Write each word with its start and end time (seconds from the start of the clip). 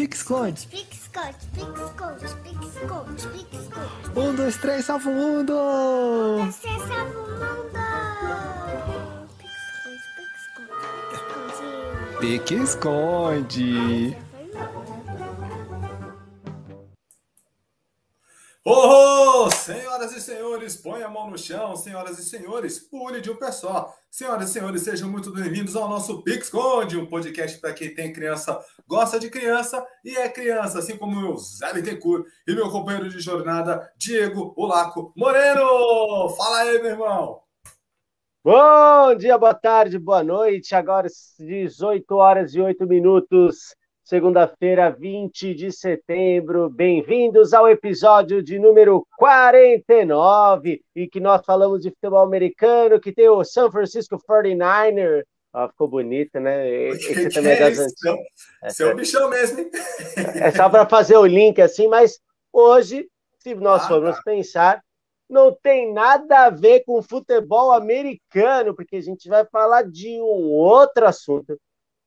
Pique-esconde. 0.00 0.66
Pique-esconde, 0.68 1.36
pique-esconde, 1.52 2.34
pique-esconde, 2.42 3.26
pique-esconde. 3.28 4.18
Um, 4.18 4.34
dois, 4.34 4.56
três, 4.56 4.86
salva 4.86 5.10
o 5.10 5.12
mundo! 5.12 5.52
Você 6.46 6.68
salva 6.68 7.18
o 7.18 7.28
mundo! 7.28 7.82
Pique-esconde, 9.36 10.00
pique-esconde, 10.16 10.80
pique-esconde. 12.18 13.76
Pique-esconde. 13.76 14.16
Oh, 14.16 14.29
senhores, 20.30 20.76
põe 20.76 21.02
a 21.02 21.08
mão 21.08 21.28
no 21.28 21.36
chão, 21.36 21.74
senhoras 21.74 22.16
e 22.16 22.24
senhores, 22.24 22.78
pule 22.78 23.20
de 23.20 23.28
um 23.32 23.34
pé 23.34 23.50
só. 23.50 23.92
Senhoras 24.08 24.50
e 24.50 24.52
senhores, 24.52 24.82
sejam 24.82 25.10
muito 25.10 25.32
bem-vindos 25.32 25.74
ao 25.74 25.88
nosso 25.88 26.22
Pixconde, 26.22 26.96
um 26.96 27.04
podcast 27.04 27.58
para 27.58 27.72
quem 27.72 27.92
tem 27.92 28.12
criança, 28.12 28.64
gosta 28.86 29.18
de 29.18 29.28
criança 29.28 29.84
e 30.04 30.16
é 30.16 30.28
criança, 30.28 30.78
assim 30.78 30.96
como 30.96 31.20
eu, 31.20 31.36
Zé 31.36 31.72
Bittencourt, 31.72 32.24
e 32.46 32.54
meu 32.54 32.70
companheiro 32.70 33.08
de 33.08 33.18
jornada, 33.18 33.92
Diego 33.96 34.54
Olaco 34.56 35.12
Moreno. 35.16 36.28
Fala 36.36 36.58
aí, 36.58 36.80
meu 36.80 36.92
irmão. 36.92 37.40
Bom 38.44 39.16
dia, 39.16 39.36
boa 39.36 39.54
tarde, 39.54 39.98
boa 39.98 40.22
noite. 40.22 40.76
Agora 40.76 41.08
18 41.40 42.14
horas 42.14 42.54
e 42.54 42.60
8 42.60 42.86
minutos, 42.86 43.74
segunda-feira, 44.10 44.90
20 44.90 45.54
de 45.54 45.70
setembro. 45.70 46.68
Bem-vindos 46.68 47.54
ao 47.54 47.68
episódio 47.68 48.42
de 48.42 48.58
número 48.58 49.06
49 49.16 50.82
e 50.96 51.06
que 51.06 51.20
nós 51.20 51.46
falamos 51.46 51.80
de 51.80 51.90
futebol 51.90 52.18
americano, 52.24 52.98
que 52.98 53.12
tem 53.12 53.28
o 53.28 53.44
San 53.44 53.70
Francisco 53.70 54.18
49er. 54.28 55.22
Ó, 55.54 55.68
ficou 55.68 55.86
bonito, 55.86 56.40
né? 56.40 56.68
Esse 56.90 57.14
Que 57.14 57.28
também 57.28 57.52
é 57.52 57.54
é 57.54 57.70
das 57.70 57.78
antigas. 57.78 58.74
Seu 58.74 58.96
bichão 58.96 59.30
mesmo, 59.30 59.60
hein? 59.60 59.70
É 60.42 60.50
só 60.50 60.68
para 60.68 60.88
fazer 60.88 61.16
o 61.16 61.24
link 61.24 61.62
assim, 61.62 61.86
mas 61.86 62.18
hoje, 62.52 63.08
se 63.38 63.54
nós 63.54 63.84
Ah, 63.84 63.86
formos 63.86 64.16
tá. 64.16 64.22
pensar, 64.24 64.82
não 65.28 65.56
tem 65.62 65.92
nada 65.92 66.46
a 66.46 66.50
ver 66.50 66.82
com 66.84 67.00
futebol 67.00 67.70
americano, 67.70 68.74
porque 68.74 68.96
a 68.96 69.02
gente 69.02 69.28
vai 69.28 69.44
falar 69.44 69.84
de 69.84 70.20
um 70.20 70.50
outro 70.50 71.06
assunto 71.06 71.56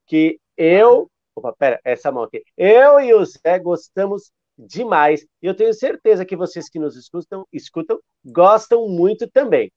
que 0.06 0.38
eu. 0.58 1.08
Opa, 1.36 1.54
pera, 1.54 1.80
essa 1.84 2.12
mão 2.12 2.24
aqui. 2.24 2.44
Eu 2.56 3.00
e 3.00 3.14
o 3.14 3.26
Zé 3.26 3.58
gostamos 3.60 4.32
demais. 4.58 5.26
E 5.42 5.48
eu 5.48 5.56
tenho 5.56 5.74
certeza 5.74 6.26
que 6.26 6.36
vocês 6.36 6.70
que 6.70 6.78
nos 6.80 6.96
escutam, 6.96 7.48
escutam 7.52 8.00
gostam 8.24 8.88
muito 8.88 9.28
também. 9.28 9.72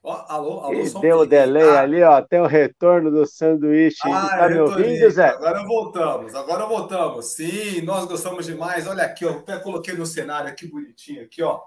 Ó, 0.00 0.24
alô, 0.28 0.60
alô, 0.60 0.72
E 0.72 1.00
deu 1.00 1.18
o 1.18 1.26
delay 1.26 1.68
Ah, 1.68 1.80
ali, 1.80 2.02
ó. 2.02 2.22
Tem 2.22 2.40
o 2.40 2.46
retorno 2.46 3.10
do 3.10 3.26
sanduíche. 3.26 3.98
Ah, 4.04 4.38
tá 4.38 4.48
me 4.48 4.60
ouvindo. 4.60 5.10
Zé? 5.10 5.28
Agora 5.28 5.66
voltamos, 5.66 6.34
agora 6.34 6.66
voltamos. 6.66 7.26
Sim, 7.34 7.82
nós 7.82 8.06
gostamos 8.06 8.46
demais. 8.46 8.86
Olha 8.86 9.02
aqui, 9.02 9.26
ó, 9.26 9.32
até 9.32 9.58
coloquei 9.58 9.94
no 9.94 10.06
cenário 10.06 10.48
aqui 10.48 10.68
bonitinho, 10.68 11.24
aqui, 11.24 11.42
ó. 11.42 11.60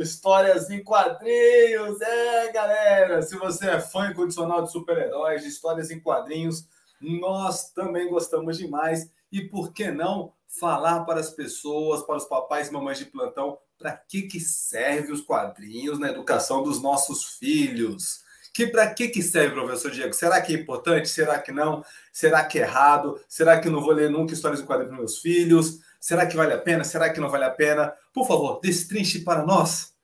Histórias 0.00 0.70
em 0.70 0.82
quadrinhos, 0.82 2.00
é, 2.00 2.52
galera. 2.52 3.20
Se 3.20 3.36
você 3.36 3.68
é 3.68 3.80
fã 3.80 4.08
incondicional 4.08 4.62
de 4.62 4.70
super-heróis, 4.70 5.42
de 5.42 5.48
histórias 5.48 5.90
em 5.90 5.98
quadrinhos, 5.98 6.68
nós 7.00 7.72
também 7.72 8.08
gostamos 8.08 8.58
demais. 8.58 9.10
E 9.32 9.42
por 9.42 9.72
que 9.72 9.90
não 9.90 10.32
falar 10.46 11.04
para 11.04 11.18
as 11.18 11.30
pessoas, 11.30 12.02
para 12.02 12.16
os 12.16 12.24
papais 12.24 12.68
e 12.68 12.72
mamães 12.72 12.98
de 12.98 13.06
plantão, 13.06 13.58
para 13.76 13.92
que 13.92 14.22
que 14.22 14.38
serve 14.38 15.12
os 15.12 15.20
quadrinhos 15.20 15.98
na 15.98 16.10
educação 16.10 16.62
dos 16.62 16.80
nossos 16.80 17.24
filhos? 17.24 18.20
Que 18.54 18.68
para 18.68 18.92
que 18.92 19.08
que 19.08 19.22
serve, 19.22 19.54
professor 19.54 19.90
Diego? 19.90 20.12
Será 20.14 20.40
que 20.40 20.54
é 20.54 20.58
importante? 20.58 21.08
Será 21.08 21.40
que 21.40 21.50
não? 21.50 21.84
Será 22.12 22.44
que 22.44 22.58
é 22.58 22.62
errado? 22.62 23.20
Será 23.28 23.60
que 23.60 23.66
eu 23.66 23.72
não 23.72 23.80
vou 23.80 23.92
ler 23.92 24.10
nunca 24.10 24.32
histórias 24.32 24.60
em 24.60 24.64
quadrinhos 24.64 24.90
para 24.90 24.98
meus 24.98 25.18
filhos? 25.18 25.80
Será 26.00 26.26
que 26.26 26.36
vale 26.36 26.52
a 26.52 26.58
pena? 26.58 26.84
Será 26.84 27.12
que 27.12 27.20
não 27.20 27.28
vale 27.28 27.44
a 27.44 27.50
pena? 27.50 27.92
Por 28.12 28.26
favor, 28.26 28.60
destrinche 28.60 29.20
para 29.20 29.44
nós 29.44 29.94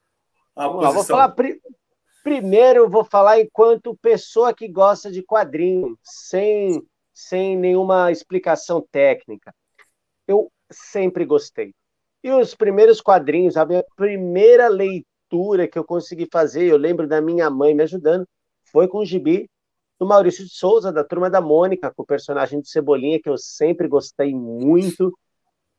a 0.56 0.66
Vamos 0.69 0.82
lá, 0.82 1.05
falar 1.05 1.28
pri- 1.31 1.60
primeiro, 2.22 2.81
eu 2.81 2.91
vou 2.91 3.05
falar 3.05 3.41
enquanto 3.41 3.97
pessoa 3.97 4.54
que 4.54 4.69
gosta 4.69 5.10
de 5.10 5.22
quadrinhos, 5.22 5.97
sem, 6.03 6.83
sem 7.12 7.56
nenhuma 7.56 8.10
explicação 8.10 8.87
técnica. 8.91 9.54
Eu 10.27 10.50
sempre 10.71 11.25
gostei. 11.25 11.75
E 12.22 12.31
os 12.31 12.54
primeiros 12.54 13.00
quadrinhos, 13.00 13.56
a 13.56 13.66
minha 13.66 13.84
primeira 13.97 14.69
leitura 14.69 15.69
que 15.69 15.78
eu 15.78 15.84
consegui 15.84 16.27
fazer, 16.33 16.65
eu 16.66 16.77
lembro 16.77 17.06
da 17.06 17.21
minha 17.21 17.50
mãe 17.50 17.75
me 17.75 17.83
ajudando, 17.83 18.27
foi 18.72 18.88
com 18.88 18.99
o 18.99 19.04
gibi 19.04 19.49
do 19.99 20.06
Maurício 20.06 20.44
de 20.44 20.50
Souza, 20.50 20.93
da 20.93 21.04
Turma 21.04 21.31
da 21.31 21.41
Mônica, 21.41 21.93
com 21.94 22.03
o 22.03 22.06
personagem 22.06 22.60
de 22.60 22.69
Cebolinha, 22.69 23.21
que 23.21 23.28
eu 23.28 23.37
sempre 23.37 23.87
gostei 23.87 24.34
muito. 24.34 25.12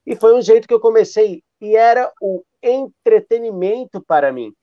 E 0.06 0.16
foi 0.16 0.36
um 0.36 0.42
jeito 0.42 0.68
que 0.68 0.74
eu 0.74 0.80
comecei, 0.80 1.42
e 1.60 1.76
era 1.76 2.12
o 2.22 2.44
entretenimento 2.62 4.04
para 4.04 4.32
mim. 4.32 4.54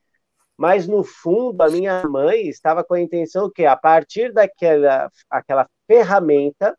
Mas, 0.57 0.87
no 0.87 1.03
fundo, 1.03 1.61
a 1.63 1.69
minha 1.69 2.07
mãe 2.09 2.49
estava 2.49 2.85
com 2.85 2.95
a 2.95 3.01
intenção 3.01 3.51
que, 3.51 3.65
a 3.65 3.77
partir 3.77 4.33
daquela 4.33 5.11
aquela 5.29 5.69
ferramenta, 5.87 6.77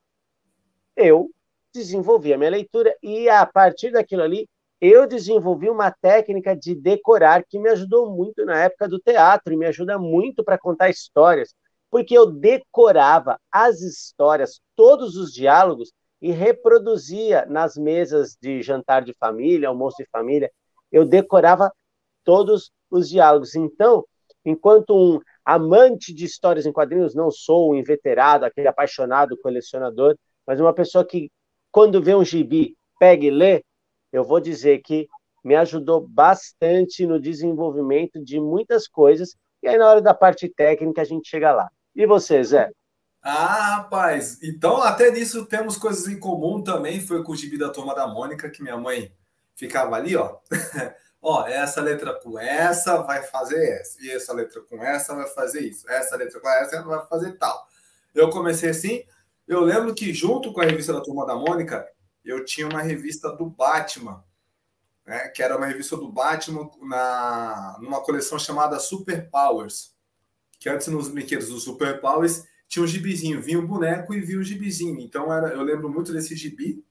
eu 0.95 1.29
desenvolvi 1.73 2.33
a 2.33 2.37
minha 2.37 2.51
leitura, 2.51 2.95
e 3.01 3.27
a 3.27 3.45
partir 3.45 3.91
daquilo 3.91 4.21
ali, 4.21 4.47
eu 4.79 5.07
desenvolvi 5.07 5.69
uma 5.69 5.91
técnica 5.91 6.55
de 6.55 6.75
decorar 6.75 7.43
que 7.43 7.57
me 7.57 7.69
ajudou 7.69 8.11
muito 8.11 8.45
na 8.45 8.63
época 8.63 8.87
do 8.87 8.99
teatro, 8.99 9.53
e 9.53 9.57
me 9.57 9.65
ajuda 9.65 9.97
muito 9.97 10.43
para 10.43 10.57
contar 10.57 10.89
histórias, 10.89 11.53
porque 11.89 12.17
eu 12.17 12.25
decorava 12.25 13.39
as 13.51 13.81
histórias, 13.81 14.61
todos 14.75 15.15
os 15.15 15.33
diálogos, 15.33 15.91
e 16.23 16.31
reproduzia 16.31 17.45
nas 17.47 17.75
mesas 17.75 18.37
de 18.41 18.61
jantar 18.61 19.03
de 19.03 19.13
família, 19.13 19.67
almoço 19.67 19.97
de 19.97 20.09
família, 20.09 20.49
eu 20.89 21.03
decorava 21.03 21.69
todos 22.23 22.71
os 22.89 23.09
diálogos. 23.09 23.55
Então, 23.55 24.05
enquanto 24.45 24.95
um 24.95 25.19
amante 25.43 26.13
de 26.13 26.23
histórias 26.23 26.65
em 26.65 26.71
quadrinhos, 26.71 27.13
não 27.13 27.29
sou 27.29 27.73
um 27.73 27.75
inveterado, 27.75 28.45
aquele 28.45 28.69
apaixonado 28.69 29.37
colecionador, 29.37 30.15
mas 30.47 30.61
uma 30.61 30.73
pessoa 30.73 31.03
que, 31.03 31.29
quando 31.69 32.01
vê 32.01 32.15
um 32.15 32.23
gibi, 32.23 32.77
pega 32.97 33.25
e 33.25 33.29
lê, 33.29 33.61
eu 34.09 34.23
vou 34.23 34.39
dizer 34.39 34.81
que 34.81 35.09
me 35.43 35.55
ajudou 35.55 36.07
bastante 36.07 37.05
no 37.05 37.19
desenvolvimento 37.19 38.23
de 38.23 38.39
muitas 38.39 38.87
coisas, 38.87 39.35
e 39.61 39.67
aí 39.67 39.77
na 39.77 39.89
hora 39.89 40.01
da 40.01 40.13
parte 40.13 40.47
técnica 40.47 41.01
a 41.01 41.05
gente 41.05 41.27
chega 41.27 41.51
lá. 41.51 41.67
E 41.93 42.05
você, 42.05 42.41
Zé? 42.41 42.71
Ah, 43.25 43.77
rapaz, 43.77 44.37
então 44.43 44.81
até 44.81 45.09
nisso 45.09 45.45
temos 45.45 45.77
coisas 45.77 46.09
em 46.09 46.19
comum 46.19 46.61
também. 46.61 46.99
Foi 46.99 47.23
com 47.23 47.31
o 47.31 47.35
gibi 47.35 47.57
da 47.57 47.69
Turma 47.69 47.95
da 47.95 48.05
Mônica, 48.05 48.49
que 48.49 48.61
minha 48.61 48.75
mãe 48.75 49.15
ficava 49.55 49.95
ali, 49.95 50.13
ó. 50.17 50.39
ó, 51.21 51.47
essa 51.47 51.79
letra 51.79 52.13
com 52.19 52.37
essa 52.37 53.01
vai 53.01 53.23
fazer 53.23 53.79
essa, 53.79 54.03
e 54.03 54.11
essa 54.11 54.33
letra 54.33 54.61
com 54.61 54.83
essa 54.83 55.15
vai 55.15 55.25
fazer 55.27 55.61
isso, 55.61 55.89
essa 55.89 56.17
letra 56.17 56.37
com 56.41 56.49
essa 56.49 56.83
vai 56.83 57.07
fazer 57.07 57.37
tal. 57.37 57.65
Eu 58.13 58.29
comecei 58.29 58.69
assim. 58.69 59.03
Eu 59.47 59.61
lembro 59.61 59.95
que 59.95 60.13
junto 60.13 60.51
com 60.51 60.59
a 60.59 60.65
revista 60.65 60.91
da 60.91 61.01
Turma 61.01 61.25
da 61.25 61.35
Mônica, 61.35 61.87
eu 62.25 62.43
tinha 62.43 62.67
uma 62.67 62.81
revista 62.81 63.31
do 63.31 63.45
Batman, 63.45 64.21
né, 65.05 65.29
que 65.29 65.41
era 65.41 65.55
uma 65.55 65.65
revista 65.65 65.95
do 65.95 66.11
Batman 66.11 66.69
na, 66.81 67.77
numa 67.81 68.01
coleção 68.01 68.37
chamada 68.37 68.79
Super 68.79 69.29
Powers. 69.29 69.93
Que 70.59 70.69
antes 70.69 70.87
nos 70.87 71.07
brinquedos 71.07 71.47
do 71.47 71.59
Super 71.59 72.01
Powers 72.01 72.43
tinha 72.73 72.83
um 72.83 72.87
gibizinho, 72.87 73.39
vinha 73.39 73.59
o 73.59 73.67
boneco 73.67 74.15
e 74.15 74.19
vinha 74.19 74.39
o 74.39 74.43
gibizinho. 74.43 74.99
Então 74.99 75.31
era, 75.31 75.49
eu 75.49 75.61
lembro 75.61 75.87
muito 75.87 76.11
desse 76.11 76.35
gibi, 76.35 76.83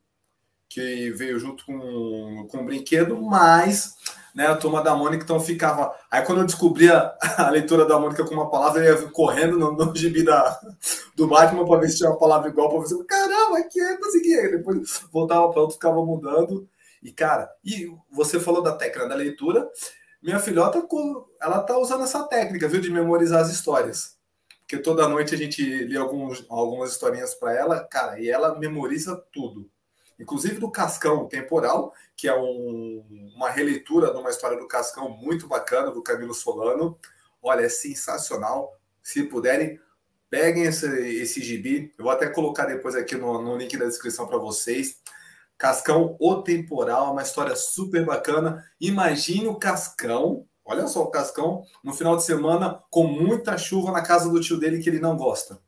que 0.69 1.11
veio 1.11 1.41
junto 1.41 1.67
com, 1.67 2.47
com 2.49 2.59
o 2.59 2.65
brinquedo, 2.65 3.21
mas 3.21 3.97
né, 4.33 4.47
a 4.47 4.57
turma 4.57 4.81
da 4.81 4.95
Mônica 4.95 5.25
então 5.25 5.41
ficava. 5.41 5.93
Aí 6.09 6.23
quando 6.25 6.43
eu 6.43 6.47
descobria 6.47 7.13
a 7.37 7.51
leitura 7.51 7.85
da 7.85 7.99
Mônica 7.99 8.25
com 8.25 8.33
uma 8.33 8.49
palavra, 8.49 8.85
eu 8.85 9.03
ia 9.03 9.09
correndo 9.09 9.59
no, 9.59 9.73
no 9.73 9.97
gibi 9.97 10.23
da, 10.23 10.57
do 11.17 11.27
Batman 11.27 11.67
para 11.67 11.81
ver 11.81 11.89
se 11.89 11.97
tinha 11.97 12.11
uma 12.11 12.19
palavra 12.19 12.49
igual, 12.49 12.71
para 12.71 12.79
ver 12.79 12.87
se 12.87 13.05
caramba, 13.05 13.59
aqui 13.59 13.81
é 13.81 13.97
consegui. 13.97 14.39
Aí 14.39 14.53
Depois 14.53 15.03
voltava 15.13 15.51
para 15.51 15.63
outro, 15.63 15.75
ficava 15.75 16.07
mudando. 16.07 16.69
E, 17.03 17.11
cara, 17.11 17.51
e 17.65 17.93
você 18.09 18.39
falou 18.39 18.63
da 18.63 18.77
técnica 18.77 19.09
da 19.09 19.17
leitura. 19.17 19.69
Minha 20.23 20.39
filhota, 20.39 20.81
ela 21.41 21.61
tá 21.61 21.77
usando 21.77 22.05
essa 22.05 22.23
técnica, 22.23 22.69
viu, 22.69 22.81
de 22.81 22.89
memorizar 22.89 23.41
as 23.41 23.51
histórias. 23.51 24.22
Porque 24.73 24.83
toda 24.83 25.07
noite 25.07 25.35
a 25.35 25.37
gente 25.37 25.63
lê 25.85 25.99
alguns, 25.99 26.47
algumas 26.49 26.93
historinhas 26.93 27.35
para 27.35 27.53
ela, 27.53 27.85
cara, 27.85 28.19
e 28.19 28.31
ela 28.31 28.59
memoriza 28.59 29.15
tudo. 29.31 29.71
Inclusive 30.19 30.59
do 30.59 30.71
Cascão 30.71 31.29
Temporal, 31.29 31.93
que 32.17 32.27
é 32.27 32.35
um- 32.35 33.05
uma 33.37 33.51
releitura 33.51 34.11
de 34.11 34.17
uma 34.17 34.31
história 34.31 34.57
do 34.59 34.67
Cascão 34.67 35.11
muito 35.11 35.47
bacana, 35.47 35.91
do 35.91 36.03
Camilo 36.03 36.33
Solano. 36.33 36.99
Olha, 37.43 37.67
é 37.67 37.69
sensacional. 37.69 38.75
Se 39.03 39.25
puderem, 39.25 39.79
peguem 40.31 40.63
esse, 40.65 40.87
esse 41.21 41.43
gibi. 41.43 41.93
Eu 41.99 42.05
vou 42.05 42.13
até 42.13 42.27
colocar 42.31 42.65
depois 42.65 42.95
aqui 42.95 43.15
no, 43.15 43.43
no 43.43 43.59
link 43.59 43.77
da 43.77 43.85
descrição 43.85 44.27
para 44.27 44.39
vocês. 44.39 45.03
Cascão 45.59 46.17
O 46.19 46.37
Temporal, 46.43 47.13
uma 47.13 47.23
história 47.23 47.55
super 47.57 48.07
bacana. 48.07 48.65
Imagine 48.81 49.49
o 49.49 49.57
Cascão 49.57 50.47
Olha 50.65 50.87
só, 50.87 51.03
o 51.03 51.11
Cascão, 51.11 51.65
no 51.83 51.93
final 51.93 52.17
de 52.17 52.25
semana, 52.25 52.83
com 52.91 53.05
muita 53.05 53.59
chuva 53.59 53.91
na 53.91 54.03
casa 54.03 54.31
do 54.31 54.41
tio 54.41 54.59
dele 54.59 54.83
que 54.83 54.89
ele 54.89 55.01
não 55.01 55.17
gosta. 55.17 55.61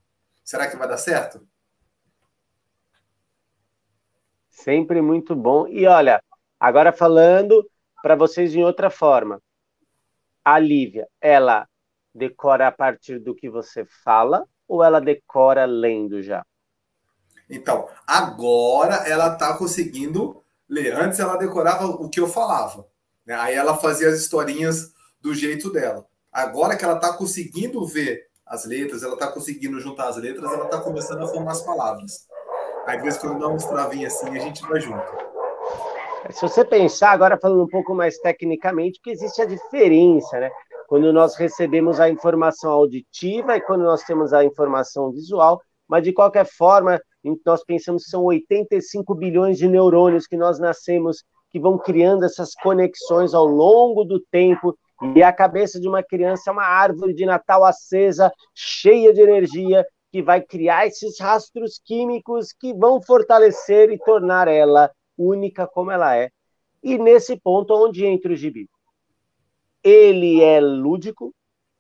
Será 0.45 0.71
que 0.71 0.77
vai 0.77 0.87
dar 0.87 0.99
certo? 0.99 1.47
Sempre 4.49 5.03
muito 5.03 5.35
bom. 5.35 5.67
E 5.67 5.87
olha, 5.87 6.23
agora 6.61 6.93
falando 6.93 7.69
para 8.03 8.15
vocês 8.15 8.55
em 8.55 8.63
outra 8.63 8.89
forma. 8.89 9.41
A 10.45 10.59
Lívia, 10.59 11.09
ela 11.21 11.67
decora 12.15 12.69
a 12.69 12.73
partir 12.73 13.19
do 13.19 13.35
que 13.35 13.51
você 13.51 13.85
fala 14.05 14.47
ou 14.69 14.85
ela 14.85 15.01
decora 15.01 15.65
lendo 15.65 16.23
já? 16.23 16.45
Então, 17.51 17.89
agora 18.07 19.09
ela 19.09 19.33
está 19.33 19.57
conseguindo 19.57 20.43
ler. 20.69 20.95
Antes 20.95 21.19
ela 21.19 21.37
decorava 21.37 21.87
o 21.87 22.09
que 22.09 22.21
eu 22.21 22.29
falava. 22.29 22.87
Né? 23.27 23.35
Aí 23.35 23.55
ela 23.55 23.77
fazia 23.77 24.09
as 24.09 24.19
historinhas 24.21 24.93
do 25.21 25.35
jeito 25.35 25.71
dela. 25.73 26.07
Agora 26.33 26.77
que 26.77 26.85
ela 26.85 26.97
está 26.97 27.13
conseguindo 27.13 27.85
ver 27.87 28.27
as 28.47 28.65
letras, 28.65 29.03
ela 29.03 29.15
está 29.15 29.29
conseguindo 29.29 29.81
juntar 29.81 30.09
as 30.09 30.17
letras, 30.17 30.53
ela 30.53 30.65
está 30.65 30.81
começando 30.81 31.23
a 31.23 31.29
formar 31.29 31.53
as 31.53 31.63
palavras. 31.63 32.27
Aí, 32.87 32.99
às 32.99 33.03
vezes, 33.03 33.19
quando 33.19 33.41
dá 33.41 33.49
uns 33.49 33.65
travinhos 33.65 34.15
assim, 34.15 34.37
a 34.37 34.41
gente 34.41 34.63
vai 34.67 34.81
junto. 34.81 35.35
Se 36.31 36.43
você 36.43 36.65
pensar, 36.65 37.11
agora 37.13 37.39
falando 37.41 37.63
um 37.63 37.69
pouco 37.69 37.95
mais 37.95 38.19
tecnicamente, 38.19 39.01
que 39.03 39.11
existe 39.11 39.41
a 39.41 39.47
diferença, 39.47 40.41
né? 40.41 40.51
Quando 40.87 41.13
nós 41.13 41.37
recebemos 41.37 42.01
a 42.01 42.09
informação 42.11 42.71
auditiva 42.71 43.57
e 43.57 43.61
quando 43.61 43.83
nós 43.83 44.03
temos 44.03 44.33
a 44.33 44.45
informação 44.45 45.11
visual, 45.11 45.61
mas 45.89 46.03
de 46.03 46.13
qualquer 46.13 46.47
forma, 46.47 47.01
nós 47.45 47.65
pensamos 47.65 48.05
que 48.05 48.11
são 48.11 48.23
85 48.25 49.15
bilhões 49.15 49.57
de 49.59 49.69
neurônios 49.69 50.27
que 50.27 50.37
nós 50.37 50.59
nascemos, 50.59 51.25
que 51.55 51.61
vão 51.61 51.79
criando 51.79 52.25
essas 52.25 52.53
conexões 52.53 53.33
ao 53.33 53.45
longo 53.47 54.03
do 54.03 54.19
tempo, 54.19 54.77
e 55.15 55.23
a 55.23 55.33
cabeça 55.33 55.79
de 55.79 55.87
uma 55.87 56.03
criança 56.03 56.51
é 56.51 56.53
uma 56.53 56.65
árvore 56.65 57.15
de 57.15 57.25
Natal 57.25 57.65
acesa, 57.65 58.33
cheia 58.53 59.13
de 59.13 59.21
energia, 59.21 59.87
que 60.11 60.21
vai 60.21 60.41
criar 60.41 60.89
esses 60.89 61.21
rastros 61.21 61.81
químicos 61.85 62.53
que 62.53 62.75
vão 62.75 63.01
fortalecer 63.01 63.89
e 63.93 63.99
tornar 63.99 64.49
ela 64.49 64.91
única 65.17 65.65
como 65.65 65.93
ela 65.93 66.17
é. 66.17 66.29
E 66.83 66.99
nesse 66.99 67.39
ponto 67.39 67.73
onde 67.73 68.05
entra 68.05 68.33
o 68.33 68.37
gibi. 68.37 68.69
Ele 69.81 70.43
é 70.43 70.61
lúdico, 70.61 71.33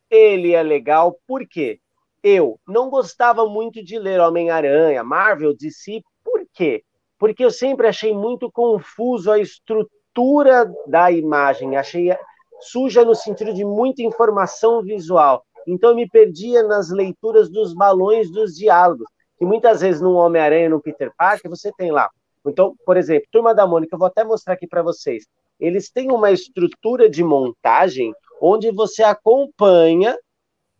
ele 0.08 0.52
é 0.52 0.62
legal, 0.62 1.18
por 1.26 1.44
quê? 1.48 1.80
Eu 2.22 2.60
não 2.64 2.88
gostava 2.88 3.44
muito 3.44 3.82
de 3.82 3.98
ler 3.98 4.20
Homem-Aranha, 4.20 5.02
Marvel, 5.02 5.52
DC, 5.52 6.00
por 6.22 6.46
quê? 6.52 6.84
Porque 7.18 7.44
eu 7.44 7.50
sempre 7.50 7.86
achei 7.86 8.12
muito 8.12 8.50
confuso 8.50 9.30
a 9.30 9.38
estrutura 9.38 10.72
da 10.86 11.10
imagem, 11.10 11.76
achei 11.76 12.16
suja 12.60 13.04
no 13.04 13.14
sentido 13.14 13.52
de 13.52 13.64
muita 13.64 14.02
informação 14.02 14.82
visual. 14.82 15.44
Então 15.66 15.90
eu 15.90 15.96
me 15.96 16.08
perdia 16.08 16.62
nas 16.62 16.90
leituras 16.90 17.48
dos 17.48 17.74
balões 17.74 18.30
dos 18.30 18.54
diálogos, 18.54 19.06
que 19.38 19.44
muitas 19.44 19.80
vezes 19.80 20.00
no 20.00 20.14
Homem-Aranha, 20.14 20.68
no 20.68 20.80
Peter 20.80 21.12
Parker, 21.16 21.50
você 21.50 21.72
tem 21.72 21.90
lá. 21.90 22.10
Então, 22.46 22.74
por 22.84 22.96
exemplo, 22.96 23.28
Turma 23.32 23.54
da 23.54 23.66
Mônica, 23.66 23.94
eu 23.94 23.98
vou 23.98 24.06
até 24.06 24.22
mostrar 24.22 24.54
aqui 24.54 24.66
para 24.66 24.82
vocês. 24.82 25.26
Eles 25.58 25.90
têm 25.90 26.12
uma 26.12 26.30
estrutura 26.30 27.08
de 27.08 27.24
montagem 27.24 28.12
onde 28.40 28.70
você 28.70 29.02
acompanha 29.02 30.16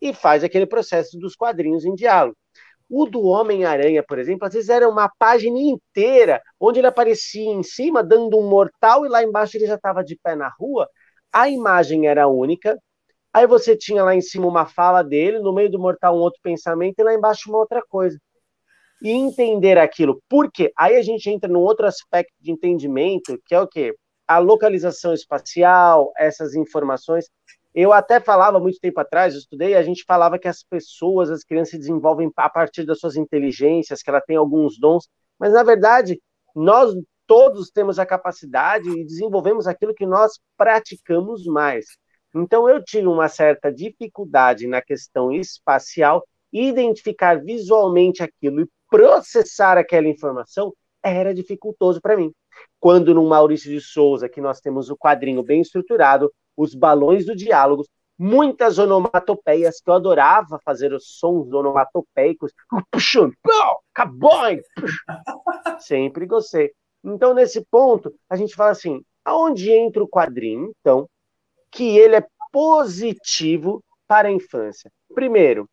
e 0.01 0.13
faz 0.13 0.45
aquele 0.45 0.67
processo 0.67 1.19
dos 1.19 1.35
quadrinhos 1.35 1.85
em 1.85 1.95
diálogo. 1.95 2.37
O 2.89 3.07
do 3.07 3.23
Homem-Aranha, 3.25 4.05
por 4.07 4.19
exemplo, 4.19 4.47
às 4.47 4.55
vezes 4.55 4.69
era 4.69 4.89
uma 4.89 5.11
página 5.19 5.59
inteira, 5.59 6.43
onde 6.61 6.81
ele 6.81 6.87
aparecia 6.87 7.51
em 7.51 7.63
cima 7.63 8.03
dando 8.03 8.39
um 8.39 8.49
mortal 8.49 9.05
e 9.07 9.09
lá 9.09 9.23
embaixo 9.23 9.57
ele 9.57 9.67
já 9.67 9.77
estava 9.77 10.05
de 10.05 10.17
pé 10.23 10.37
na 10.37 10.49
rua. 10.49 10.89
A 11.33 11.49
imagem 11.49 12.07
era 12.07 12.29
única, 12.29 12.79
Aí 13.35 13.49
você 13.49 13.77
tinha 13.77 14.05
lá 14.05 14.15
em 14.15 14.21
cima 14.21 14.47
uma 14.47 14.65
fala 14.65 15.03
dele, 15.03 15.41
no 15.41 15.53
meio 15.53 15.69
do 15.69 15.77
mortal 15.77 16.17
um 16.17 16.21
outro 16.21 16.39
pensamento 16.41 17.01
e 17.01 17.03
lá 17.03 17.13
embaixo 17.13 17.51
uma 17.51 17.59
outra 17.59 17.83
coisa. 17.83 18.17
E 19.03 19.11
entender 19.11 19.77
aquilo. 19.77 20.23
Por 20.29 20.53
quê? 20.53 20.73
Aí 20.79 20.97
a 20.97 21.03
gente 21.03 21.29
entra 21.29 21.51
num 21.51 21.59
outro 21.59 21.85
aspecto 21.85 22.33
de 22.41 22.53
entendimento, 22.53 23.37
que 23.45 23.55
é 23.55 23.61
o 23.61 23.67
quê? 23.67 23.93
A 24.29 24.39
localização 24.39 25.13
espacial, 25.13 26.13
essas 26.17 26.55
informações. 26.55 27.27
Eu 27.75 27.93
até 27.93 28.21
falava 28.21 28.61
muito 28.61 28.79
tempo 28.79 29.01
atrás, 29.01 29.35
eu 29.35 29.41
estudei, 29.41 29.75
a 29.75 29.83
gente 29.83 30.05
falava 30.07 30.39
que 30.39 30.47
as 30.47 30.63
pessoas, 30.63 31.31
as 31.31 31.43
crianças 31.43 31.71
se 31.71 31.79
desenvolvem 31.79 32.31
a 32.37 32.49
partir 32.49 32.85
das 32.85 33.01
suas 33.01 33.17
inteligências, 33.17 34.01
que 34.01 34.09
ela 34.09 34.21
tem 34.21 34.37
alguns 34.37 34.79
dons, 34.79 35.09
mas 35.39 35.53
na 35.53 35.63
verdade, 35.65 36.21
nós 36.55 36.95
todos 37.27 37.71
temos 37.71 37.99
a 37.99 38.07
capacidade 38.07 38.89
e 38.89 39.05
desenvolvemos 39.05 39.67
aquilo 39.67 39.95
que 39.95 40.07
nós 40.07 40.39
praticamos 40.57 41.45
mais. 41.47 41.87
Então, 42.35 42.69
eu 42.69 42.83
tive 42.83 43.07
uma 43.07 43.29
certa 43.29 43.73
dificuldade 43.73 44.67
na 44.67 44.83
questão 44.83 45.33
espacial, 45.33 46.25
identificar 46.53 47.43
visualmente 47.43 48.23
aquilo 48.23 48.61
e 48.63 48.69
processar 48.89 49.79
aquela 49.79 50.09
informação 50.09 50.73
era 51.03 51.35
dificultoso 51.35 52.01
para 52.01 52.17
mim. 52.17 52.33
Quando 52.81 53.15
no 53.15 53.27
Maurício 53.27 53.71
de 53.71 53.81
Souza, 53.81 54.29
que 54.29 54.41
nós 54.41 54.61
temos 54.61 54.91
o 54.91 54.97
quadrinho 54.97 55.43
bem 55.43 55.61
estruturado, 55.61 56.33
os 56.57 56.75
balões 56.75 57.25
do 57.25 57.35
diálogo, 57.35 57.85
muitas 58.19 58.79
onomatopeias, 58.79 59.81
que 59.81 59.91
eu 59.91 59.95
adorava 59.95 60.61
fazer 60.65 60.93
os 60.93 61.19
sons 61.19 61.53
onomatopeicos, 61.53 62.53
acabou, 63.93 64.33
sempre 65.81 66.27
gostei. 66.27 66.73
Então, 67.03 67.35
nesse 67.35 67.65
ponto, 67.71 68.15
a 68.29 68.37
gente 68.37 68.55
fala 68.55 68.71
assim, 68.71 69.03
aonde 69.25 69.71
entra 69.71 70.03
o 70.03 70.09
quadrinho, 70.09 70.73
então, 70.81 71.09
que 71.71 71.99
ele 71.99 72.17
é 72.17 72.27
positivo 72.53 73.83
para 74.07 74.29
a 74.29 74.33
infância. 74.33 74.91
Primeiro, 75.13 75.69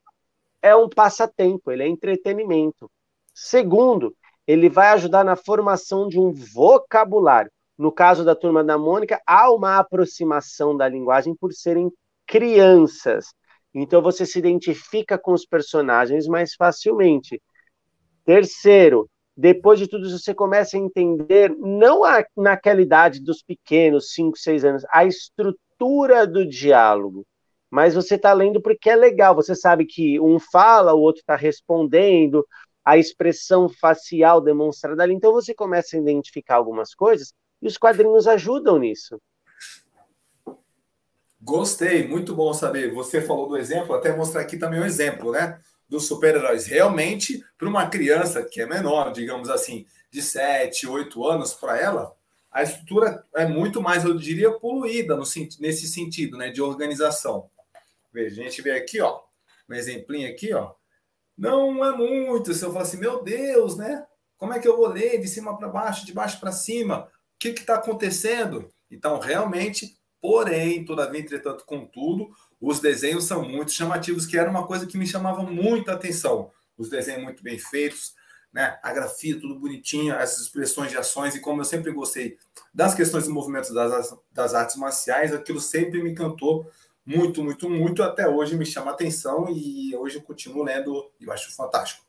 é 0.62 0.76
um 0.76 0.90
passatempo, 0.90 1.72
ele 1.72 1.84
é 1.84 1.88
entretenimento. 1.88 2.90
Segundo, 3.34 4.16
ele 4.48 4.70
vai 4.70 4.90
ajudar 4.90 5.24
na 5.24 5.36
formação 5.36 6.08
de 6.08 6.20
um 6.20 6.32
vocabulário. 6.32 7.52
No 7.78 7.92
caso 7.92 8.24
da 8.24 8.36
turma 8.36 8.64
da 8.64 8.78
Mônica, 8.78 9.20
há 9.26 9.52
uma 9.52 9.78
aproximação 9.78 10.76
da 10.76 10.88
linguagem 10.88 11.36
por 11.36 11.54
serem 11.54 11.92
crianças. 12.28 13.28
Então 13.74 14.02
você 14.02 14.26
se 14.26 14.38
identifica 14.38 15.18
com 15.18 15.34
os 15.34 15.46
personagens 15.46 16.28
mais 16.28 16.54
facilmente. 16.54 17.42
Terceiro, 18.26 19.10
depois 19.36 19.80
de 19.80 19.88
tudo 19.88 20.06
isso, 20.06 20.20
você 20.20 20.34
começa 20.34 20.78
a 20.78 20.80
entender, 20.80 21.56
não 21.58 22.04
a, 22.04 22.24
naquela 22.36 22.82
idade 22.82 23.22
dos 23.22 23.42
pequenos, 23.42 24.14
5, 24.14 24.38
6 24.38 24.66
anos, 24.66 24.86
a 24.92 25.06
estrutura 25.06 25.58
estrutura 25.82 26.28
do 26.28 26.48
diálogo, 26.48 27.26
mas 27.70 27.96
você 27.96 28.16
está 28.16 28.32
lendo 28.34 28.62
porque 28.62 28.90
é 28.90 28.96
legal. 28.96 29.34
Você 29.36 29.56
sabe 29.56 29.86
que 29.86 30.20
um 30.20 30.40
fala, 30.40 30.94
o 30.94 31.00
outro 31.00 31.22
está 31.22 31.36
respondendo, 31.36 32.46
a 32.84 32.98
expressão 32.98 33.70
facial 33.70 34.42
demonstrada 34.42 35.04
ali. 35.04 35.14
Então 35.14 35.32
você 35.32 35.54
começa 35.54 35.96
a 35.96 36.00
identificar 36.00 36.56
algumas 36.56 36.94
coisas 36.94 37.34
e 37.62 37.68
os 37.68 37.78
quadrinhos 37.78 38.28
ajudam 38.28 38.80
nisso. 38.80 39.22
Gostei, 41.40 42.08
muito 42.08 42.36
bom 42.36 42.54
saber. 42.54 42.94
Você 42.94 43.22
falou 43.22 43.48
do 43.48 43.58
exemplo, 43.58 43.96
até 43.96 44.16
mostrar 44.16 44.42
aqui 44.42 44.58
também 44.58 44.80
um 44.80 44.86
exemplo, 44.86 45.32
né? 45.32 45.60
Dos 45.90 46.06
super-heróis. 46.08 46.68
Realmente, 46.68 47.44
para 47.58 47.68
uma 47.68 47.88
criança 47.88 48.44
que 48.44 48.62
é 48.62 48.66
menor, 48.66 49.12
digamos 49.12 49.50
assim, 49.50 49.86
de 50.12 50.22
7, 50.22 50.88
8 50.88 51.26
anos, 51.26 51.54
para 51.54 51.80
ela, 51.80 52.16
a 52.52 52.62
estrutura 52.62 53.26
é 53.36 53.48
muito 53.48 53.82
mais, 53.82 54.04
eu 54.04 54.16
diria, 54.16 54.52
poluída 54.52 55.16
no, 55.16 55.24
nesse 55.60 55.88
sentido, 55.88 56.38
né, 56.38 56.50
de 56.50 56.62
organização. 56.62 57.50
Veja, 58.14 58.42
a 58.42 58.44
gente 58.44 58.62
vê 58.62 58.72
aqui, 58.72 59.02
ó, 59.02 59.22
um 59.70 59.74
exemplinho 59.74 60.30
aqui, 60.30 60.54
ó. 60.54 60.74
Não 61.38 61.84
é 61.84 61.96
muito. 61.96 62.54
Se 62.54 62.64
eu 62.64 62.72
falar 62.72 62.84
assim, 62.84 62.98
meu 62.98 63.24
Deus, 63.24 63.78
né? 63.78 64.06
Como 64.38 64.54
é 64.54 64.60
que 64.60 64.68
eu 64.68 64.76
vou 64.76 64.88
ler 64.88 65.20
de 65.20 65.28
cima 65.28 65.58
para 65.58 65.68
baixo, 65.68 66.06
de 66.06 66.14
baixo 66.14 66.40
para 66.40 66.52
cima? 66.52 67.04
O 67.04 67.08
que 67.40 67.50
está 67.50 67.76
acontecendo? 67.76 68.70
Então, 68.90 69.20
realmente, 69.20 69.98
porém, 70.20 70.84
todavia, 70.84 71.22
entretanto, 71.22 71.66
contudo, 71.66 72.30
os 72.60 72.80
desenhos 72.80 73.26
são 73.26 73.48
muito 73.48 73.72
chamativos, 73.72 74.26
que 74.26 74.38
era 74.38 74.50
uma 74.50 74.66
coisa 74.66 74.86
que 74.86 74.98
me 74.98 75.08
chamava 75.08 75.44
muita 75.44 75.94
atenção. 75.94 76.52
Os 76.78 76.90
desenhos 76.90 77.24
muito 77.24 77.44
bem 77.44 77.58
feitos, 77.58 78.14
né? 78.54 78.78
A 78.84 78.92
grafia, 78.94 79.40
tudo 79.40 79.60
bonitinho, 79.60 80.14
essas 80.14 80.42
expressões 80.42 80.92
de 80.92 80.98
ações, 80.98 81.36
e 81.36 81.40
como 81.40 81.62
eu 81.62 81.66
sempre 81.66 81.92
gostei 81.92 82.38
das 82.74 82.94
questões 82.94 83.24
de 83.24 83.30
movimentos 83.30 83.72
das, 83.74 84.16
das 84.32 84.54
artes 84.54 84.76
marciais, 84.76 85.34
aquilo 85.34 85.60
sempre 85.60 86.04
me 86.04 86.12
encantou 86.12 86.70
muito, 87.06 87.44
muito, 87.44 87.70
muito, 87.70 88.04
até 88.04 88.28
hoje 88.28 88.56
me 88.58 88.66
chama 88.66 88.92
atenção 88.92 89.48
e 89.50 89.96
hoje 89.96 90.18
eu 90.18 90.22
continuo 90.24 90.64
lendo 90.64 91.12
e 91.20 91.30
acho 91.30 91.56
fantástico. 91.56 92.06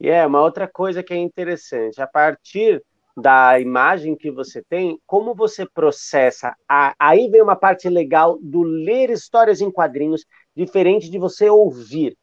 E 0.00 0.08
é 0.08 0.26
uma 0.26 0.40
outra 0.42 0.66
coisa 0.66 1.02
que 1.02 1.12
é 1.12 1.16
interessante, 1.16 2.00
a 2.00 2.06
partir 2.06 2.82
da 3.16 3.60
imagem 3.60 4.16
que 4.16 4.30
você 4.30 4.62
tem, 4.62 4.98
como 5.06 5.34
você 5.34 5.66
processa, 5.68 6.54
a, 6.68 6.94
aí 6.98 7.28
vem 7.28 7.42
uma 7.42 7.56
parte 7.56 7.88
legal 7.88 8.38
do 8.40 8.62
ler 8.62 9.10
histórias 9.10 9.60
em 9.60 9.70
quadrinhos, 9.70 10.24
diferente 10.56 11.10
de 11.10 11.18
você 11.18 11.50
ouvir 11.50 12.16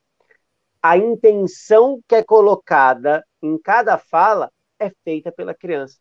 a 0.82 0.98
intenção 0.98 2.02
que 2.08 2.16
é 2.16 2.24
colocada 2.24 3.26
em 3.42 3.58
cada 3.60 3.98
fala 3.98 4.52
é 4.80 4.92
feita 5.04 5.32
pela 5.32 5.54
criança. 5.54 5.98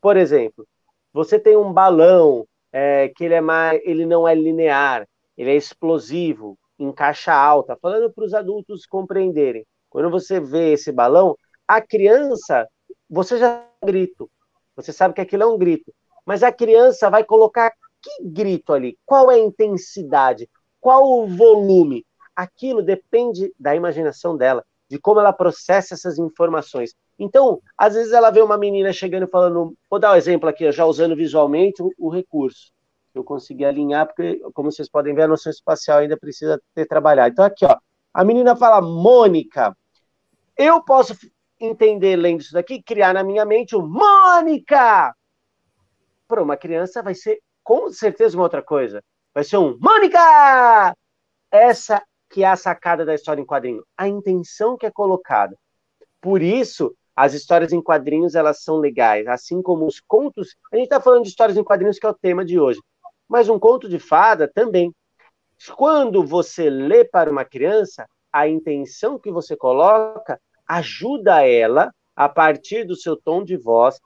Por 0.00 0.16
exemplo, 0.16 0.66
Você 1.12 1.38
tem 1.40 1.56
um 1.56 1.72
balão 1.72 2.46
é, 2.72 3.08
que 3.16 3.24
ele, 3.24 3.34
é 3.34 3.40
mais, 3.40 3.80
ele 3.84 4.04
não 4.06 4.26
é 4.26 4.34
linear, 4.34 5.06
ele 5.36 5.50
é 5.50 5.56
explosivo, 5.56 6.58
em 6.78 6.92
caixa 6.92 7.32
alta, 7.32 7.76
falando 7.80 8.12
para 8.12 8.24
os 8.24 8.32
adultos 8.32 8.86
compreenderem. 8.86 9.66
Quando 9.90 10.10
você 10.10 10.38
vê 10.38 10.72
esse 10.72 10.92
balão, 10.92 11.36
a 11.66 11.80
criança, 11.80 12.68
você 13.10 13.38
já 13.38 13.64
grito, 13.84 14.30
você 14.76 14.92
sabe 14.92 15.14
que 15.14 15.20
aquilo 15.20 15.42
é 15.42 15.46
um 15.46 15.58
grito, 15.58 15.92
mas 16.24 16.42
a 16.42 16.52
criança 16.52 17.10
vai 17.10 17.24
colocar 17.24 17.72
que 18.00 18.22
grito 18.22 18.72
ali? 18.72 18.96
Qual 19.04 19.30
é 19.30 19.34
a 19.34 19.38
intensidade? 19.38 20.48
Qual 20.80 21.04
o 21.04 21.26
volume? 21.26 22.06
Aquilo 22.36 22.80
depende 22.80 23.52
da 23.58 23.74
imaginação 23.74 24.36
dela, 24.36 24.64
de 24.88 24.98
como 25.00 25.18
ela 25.18 25.32
processa 25.32 25.94
essas 25.94 26.18
informações. 26.18 26.94
Então, 27.18 27.60
às 27.76 27.94
vezes 27.94 28.12
ela 28.12 28.30
vê 28.30 28.40
uma 28.40 28.56
menina 28.56 28.92
chegando 28.92 29.24
e 29.24 29.30
falando, 29.30 29.74
vou 29.90 29.98
dar 29.98 30.12
um 30.12 30.16
exemplo 30.16 30.48
aqui, 30.48 30.70
já 30.70 30.84
usando 30.84 31.16
visualmente 31.16 31.82
o, 31.82 31.90
o 31.98 32.08
recurso. 32.08 32.70
Eu 33.14 33.24
consegui 33.24 33.64
alinhar, 33.64 34.06
porque, 34.06 34.40
como 34.54 34.70
vocês 34.70 34.88
podem 34.88 35.14
ver, 35.14 35.22
a 35.22 35.28
noção 35.28 35.50
espacial 35.50 35.98
ainda 35.98 36.16
precisa 36.16 36.60
ter 36.74 36.86
trabalhado. 36.86 37.32
Então, 37.32 37.44
aqui, 37.44 37.64
ó, 37.64 37.76
a 38.14 38.24
menina 38.24 38.54
fala, 38.54 38.80
Mônica. 38.80 39.76
Eu 40.56 40.82
posso 40.82 41.16
entender, 41.60 42.16
lendo 42.16 42.40
isso 42.40 42.52
daqui, 42.52 42.82
criar 42.82 43.12
na 43.12 43.24
minha 43.24 43.44
mente 43.44 43.74
o 43.74 43.82
Mônica! 43.82 45.14
Para 46.26 46.42
uma 46.42 46.56
criança 46.56 47.02
vai 47.02 47.14
ser 47.14 47.40
com 47.64 47.90
certeza 47.90 48.36
uma 48.36 48.44
outra 48.44 48.62
coisa. 48.62 49.02
Vai 49.34 49.44
ser 49.44 49.56
um 49.56 49.76
Mônica! 49.80 50.94
Essa 51.50 52.02
que 52.30 52.44
é 52.44 52.46
a 52.46 52.56
sacada 52.56 53.04
da 53.04 53.14
história 53.14 53.40
em 53.40 53.46
quadrinho, 53.46 53.82
a 53.96 54.06
intenção 54.06 54.76
que 54.76 54.84
é 54.84 54.90
colocada. 54.90 55.56
Por 56.20 56.42
isso, 56.42 56.94
as 57.18 57.34
histórias 57.34 57.72
em 57.72 57.82
quadrinhos 57.82 58.36
elas 58.36 58.62
são 58.62 58.76
legais, 58.76 59.26
assim 59.26 59.60
como 59.60 59.84
os 59.84 59.98
contos. 59.98 60.54
A 60.72 60.76
gente 60.76 60.84
está 60.84 61.00
falando 61.00 61.24
de 61.24 61.30
histórias 61.30 61.58
em 61.58 61.64
quadrinhos 61.64 61.98
que 61.98 62.06
é 62.06 62.08
o 62.08 62.14
tema 62.14 62.44
de 62.44 62.60
hoje, 62.60 62.78
mas 63.28 63.48
um 63.48 63.58
conto 63.58 63.88
de 63.88 63.98
fada 63.98 64.46
também. 64.46 64.94
Quando 65.74 66.24
você 66.24 66.70
lê 66.70 67.04
para 67.04 67.28
uma 67.28 67.44
criança, 67.44 68.06
a 68.32 68.46
intenção 68.46 69.18
que 69.18 69.32
você 69.32 69.56
coloca 69.56 70.40
ajuda 70.64 71.44
ela, 71.44 71.92
a 72.14 72.28
partir 72.28 72.84
do 72.84 72.94
seu 72.94 73.16
tom 73.16 73.42
de 73.42 73.56
voz, 73.56 73.98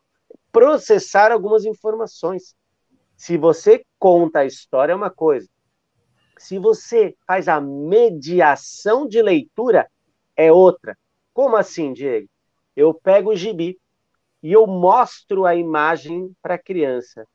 processar 0.50 1.30
algumas 1.30 1.66
informações. 1.66 2.54
Se 3.14 3.36
você 3.36 3.84
conta 3.98 4.38
a 4.38 4.46
história, 4.46 4.92
é 4.92 4.96
uma 4.96 5.10
coisa. 5.10 5.46
Se 6.38 6.58
você 6.58 7.14
faz 7.26 7.46
a 7.46 7.60
mediação 7.60 9.06
de 9.06 9.20
leitura, 9.20 9.86
é 10.34 10.50
outra. 10.50 10.96
Como 11.34 11.56
assim, 11.56 11.92
Diego? 11.92 12.31
Eu 12.76 12.94
pego 12.94 13.30
o 13.30 13.36
gibi 13.36 13.78
e 14.42 14.52
eu 14.52 14.66
mostro 14.66 15.44
a 15.44 15.54
imagem 15.54 16.32
para 16.42 16.54
a 16.54 16.62
criança. 16.62 17.26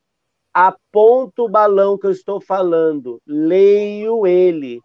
Aponto 0.52 1.44
o 1.44 1.48
balão 1.48 1.98
que 1.98 2.06
eu 2.06 2.10
estou 2.10 2.40
falando, 2.40 3.20
leio 3.26 4.26
ele, 4.26 4.80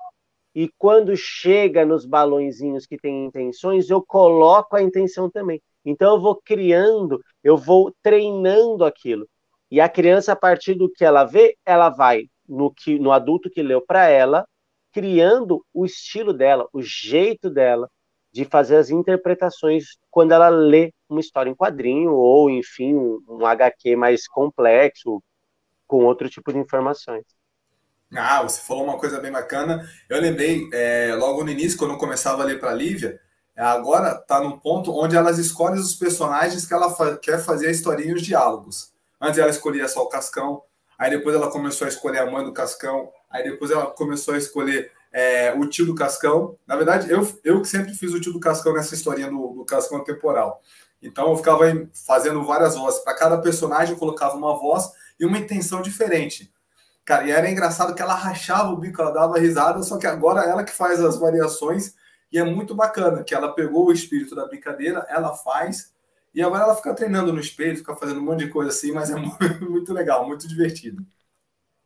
e 0.56 0.70
quando 0.78 1.16
chega 1.18 1.84
nos 1.86 2.06
balõezinhos 2.06 2.86
que 2.86 2.98
têm 2.98 3.26
intenções, 3.26 3.90
eu 3.90 4.02
coloco 4.02 4.76
a 4.76 4.84
intenção 4.84 5.30
também. 5.30 5.62
Então 5.84 6.16
eu 6.16 6.22
vou 6.22 6.40
criando, 6.44 7.20
eu 7.44 7.58
vou 7.58 7.92
treinando 8.04 8.86
aquilo. 8.86 9.28
E 9.72 9.82
a 9.82 9.90
criança, 9.90 10.34
a 10.34 10.36
partir 10.36 10.76
do 10.76 10.90
que 10.90 11.04
ela 11.04 11.24
vê, 11.24 11.58
ela 11.66 11.90
vai 11.90 12.28
no, 12.48 12.72
que, 12.72 13.00
no 13.00 13.12
adulto 13.12 13.50
que 13.50 13.64
leu 13.64 13.82
para 13.82 14.08
ela, 14.08 14.46
criando 14.92 15.66
o 15.74 15.86
estilo 15.86 16.32
dela, 16.32 16.68
o 16.72 16.82
jeito 16.84 17.50
dela 17.50 17.90
de 18.34 18.46
fazer 18.46 18.78
as 18.78 18.90
interpretações 18.90 19.98
quando 20.10 20.32
ela 20.32 20.50
lê 20.50 20.92
uma 21.08 21.20
história 21.20 21.52
em 21.52 21.56
quadrinho 21.56 22.14
ou, 22.14 22.50
enfim, 22.50 22.96
um, 22.96 23.24
um 23.30 23.46
HQ 23.46 23.96
mais 23.96 24.28
complexo, 24.28 25.22
com 25.86 26.04
outro 26.06 26.28
tipo 26.28 26.52
de 26.52 26.58
informações. 26.58 27.24
Ah, 28.16 28.42
você 28.42 28.62
falou 28.62 28.84
uma 28.84 28.98
coisa 28.98 29.20
bem 29.20 29.32
bacana. 29.32 29.88
Eu 30.10 30.20
lembrei, 30.20 30.68
é, 30.74 31.16
logo 31.16 31.44
no 31.44 31.52
início, 31.52 31.78
quando 31.78 31.92
eu 31.92 31.98
começava 31.98 32.42
a 32.42 32.46
ler 32.46 32.60
para 32.60 32.72
a 32.72 32.76
Lívia, 32.76 33.20
agora 33.56 34.20
está 34.20 34.40
num 34.40 34.58
ponto 34.58 34.92
onde 34.92 35.16
elas 35.16 35.38
escolhem 35.38 35.80
os 35.80 35.94
personagens 35.94 36.66
que 36.66 36.74
ela 36.74 36.94
fa 36.94 37.18
quer 37.18 37.44
fazer 37.44 37.68
a 37.68 37.72
historinha 37.72 38.12
e 38.12 38.16
os 38.16 38.24
diálogos. 38.24 38.92
Antes 39.22 39.38
ela 39.38 39.50
escolhia 39.50 39.88
só 39.88 40.02
o 40.02 40.10
Cascão, 40.10 40.64
aí 40.98 41.12
depois 41.12 41.36
ela 41.36 41.52
começou 41.52 41.86
a 41.86 41.90
escolher 41.90 42.20
a 42.20 42.30
mãe 42.30 42.44
do 42.44 42.54
Cascão, 42.54 43.12
aí 43.30 43.44
depois 43.44 43.70
ela 43.70 43.88
começou 43.88 44.34
a 44.34 44.38
escolher 44.38 44.92
é, 45.14 45.54
o 45.54 45.68
tio 45.68 45.86
do 45.86 45.94
Cascão. 45.94 46.58
Na 46.68 46.76
verdade, 46.76 47.10
eu, 47.10 47.26
eu 47.44 47.62
que 47.62 47.68
sempre 47.68 47.94
fiz 47.94 48.12
o 48.14 48.20
tio 48.20 48.34
do 48.34 48.40
Cascão 48.40 48.74
nessa 48.74 48.96
historinha 48.96 49.30
do, 49.30 49.54
do 49.54 49.64
Cascão 49.64 50.04
temporal. 50.04 50.62
Então 51.02 51.30
eu 51.30 51.38
ficava 51.38 51.66
fazendo 52.06 52.44
várias 52.44 52.76
vozes. 52.76 53.02
Para 53.02 53.16
cada 53.16 53.38
personagem 53.38 53.94
eu 53.94 54.00
colocava 54.00 54.36
uma 54.36 54.58
voz 54.58 54.90
e 55.20 55.26
uma 55.26 55.38
intenção 55.38 55.82
diferente. 55.82 56.52
Cara, 57.06 57.28
e 57.28 57.32
era 57.32 57.50
engraçado 57.50 57.94
que 57.94 58.02
ela 58.02 58.16
rachava 58.16 58.70
o 58.70 58.78
bico, 58.78 59.02
ela 59.02 59.12
dava 59.12 59.38
risada, 59.38 59.84
só 59.84 59.98
que 59.98 60.08
agora 60.08 60.42
ela 60.50 60.64
que 60.64 60.72
faz 60.72 61.04
as 61.04 61.18
variações 61.18 61.94
e 62.32 62.40
é 62.40 62.44
muito 62.44 62.74
bacana 62.74 63.24
que 63.24 63.36
ela 63.36 63.54
pegou 63.54 63.88
o 63.88 63.92
espírito 63.92 64.34
da 64.34 64.48
brincadeira, 64.48 65.06
ela 65.10 65.36
faz 65.36 65.94
e 66.34 66.42
agora 66.42 66.64
ela 66.64 66.76
fica 66.76 66.94
treinando 66.96 67.32
no 67.32 67.40
espelho, 67.40 67.78
fica 67.78 67.96
fazendo 67.96 68.22
um 68.22 68.24
monte 68.24 68.46
de 68.46 68.50
coisa 68.50 68.72
assim, 68.72 68.92
mas 68.92 69.12
é 69.12 69.16
muito 69.62 69.94
legal, 69.94 70.26
muito 70.26 70.48
divertido. 70.48 71.06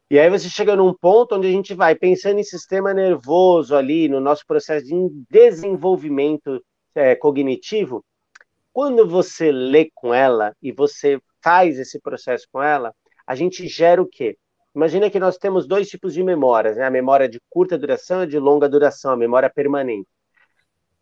E 0.10 0.18
aí 0.18 0.30
você 0.30 0.50
chega 0.50 0.74
num 0.76 0.94
ponto 0.94 1.36
onde 1.36 1.48
a 1.48 1.52
gente 1.52 1.74
vai 1.74 1.94
pensando 1.94 2.40
em 2.40 2.44
sistema 2.44 2.94
nervoso 2.94 3.76
ali, 3.76 4.08
no 4.08 4.22
nosso 4.22 4.46
processo 4.48 4.86
de 4.86 4.94
desenvolvimento 5.30 6.64
é, 6.96 7.14
cognitivo. 7.14 8.06
Quando 8.72 9.08
você 9.08 9.52
lê 9.52 9.92
com 9.94 10.14
ela 10.14 10.56
e 10.62 10.72
você 10.72 11.20
faz 11.44 11.78
esse 11.78 12.00
processo 12.00 12.48
com 12.52 12.64
ela, 12.64 12.94
a 13.26 13.36
gente 13.36 13.68
gera 13.68 14.02
o 14.02 14.08
quê? 14.08 14.38
Imagina 14.74 15.10
que 15.10 15.20
nós 15.20 15.38
temos 15.38 15.68
dois 15.68 15.90
tipos 15.90 16.14
de 16.14 16.24
memórias, 16.24 16.78
né? 16.78 16.86
a 16.86 16.90
memória 16.90 17.28
de 17.28 17.42
curta 17.50 17.78
duração 17.78 18.24
e 18.24 18.28
de 18.28 18.40
longa 18.40 18.70
duração, 18.70 19.12
a 19.12 19.18
memória 19.18 19.50
permanente. 19.50 20.08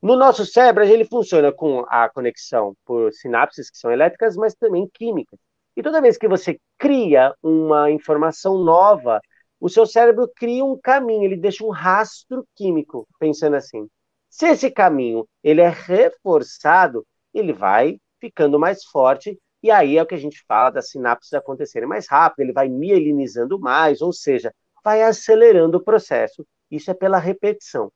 No 0.02 0.16
nosso 0.16 0.46
cérebro, 0.46 0.84
ele 0.84 1.06
funciona 1.06 1.52
com 1.52 1.86
a 1.90 2.10
conexão 2.10 2.76
por 2.86 3.12
sinapses 3.14 3.70
que 3.70 3.78
são 3.78 3.92
elétricas, 3.92 4.36
mas 4.36 4.56
também 4.56 4.90
químicas. 4.94 5.40
E 5.76 5.84
toda 5.84 6.02
vez 6.02 6.18
que 6.18 6.28
você 6.28 6.60
cria 6.78 7.34
uma 7.44 7.92
informação 7.92 8.58
nova, 8.58 9.20
o 9.60 9.70
seu 9.70 9.86
cérebro 9.86 10.32
cria 10.36 10.64
um 10.64 10.80
caminho, 10.80 11.24
ele 11.24 11.38
deixa 11.38 11.66
um 11.66 11.70
rastro 11.70 12.48
químico, 12.56 13.08
pensando 13.20 13.56
assim. 13.56 13.88
Se 14.30 14.48
esse 14.48 14.70
caminho 14.72 15.28
ele 15.44 15.62
é 15.62 15.70
reforçado, 15.70 17.06
ele 17.34 17.54
vai 17.54 18.00
ficando 18.20 18.60
mais 18.60 18.84
forte 18.86 19.38
e 19.62 19.72
aí 19.72 19.98
é 19.98 20.04
o 20.04 20.06
que 20.06 20.14
a 20.14 20.20
gente 20.20 20.44
fala 20.48 20.70
das 20.70 20.90
sinapses 20.90 21.34
acontecerem 21.34 21.90
mais 21.90 22.08
rápido, 22.08 22.42
ele 22.42 22.54
vai 22.54 22.70
mielinizando 22.70 23.60
mais, 23.60 24.00
ou 24.02 24.14
seja, 24.14 24.54
vai 24.84 25.02
acelerando 25.02 25.78
o 25.78 25.84
processo. 25.84 26.46
Isso 26.70 26.92
é 26.92 26.94
pela 26.94 27.18
repetição. 27.18 27.92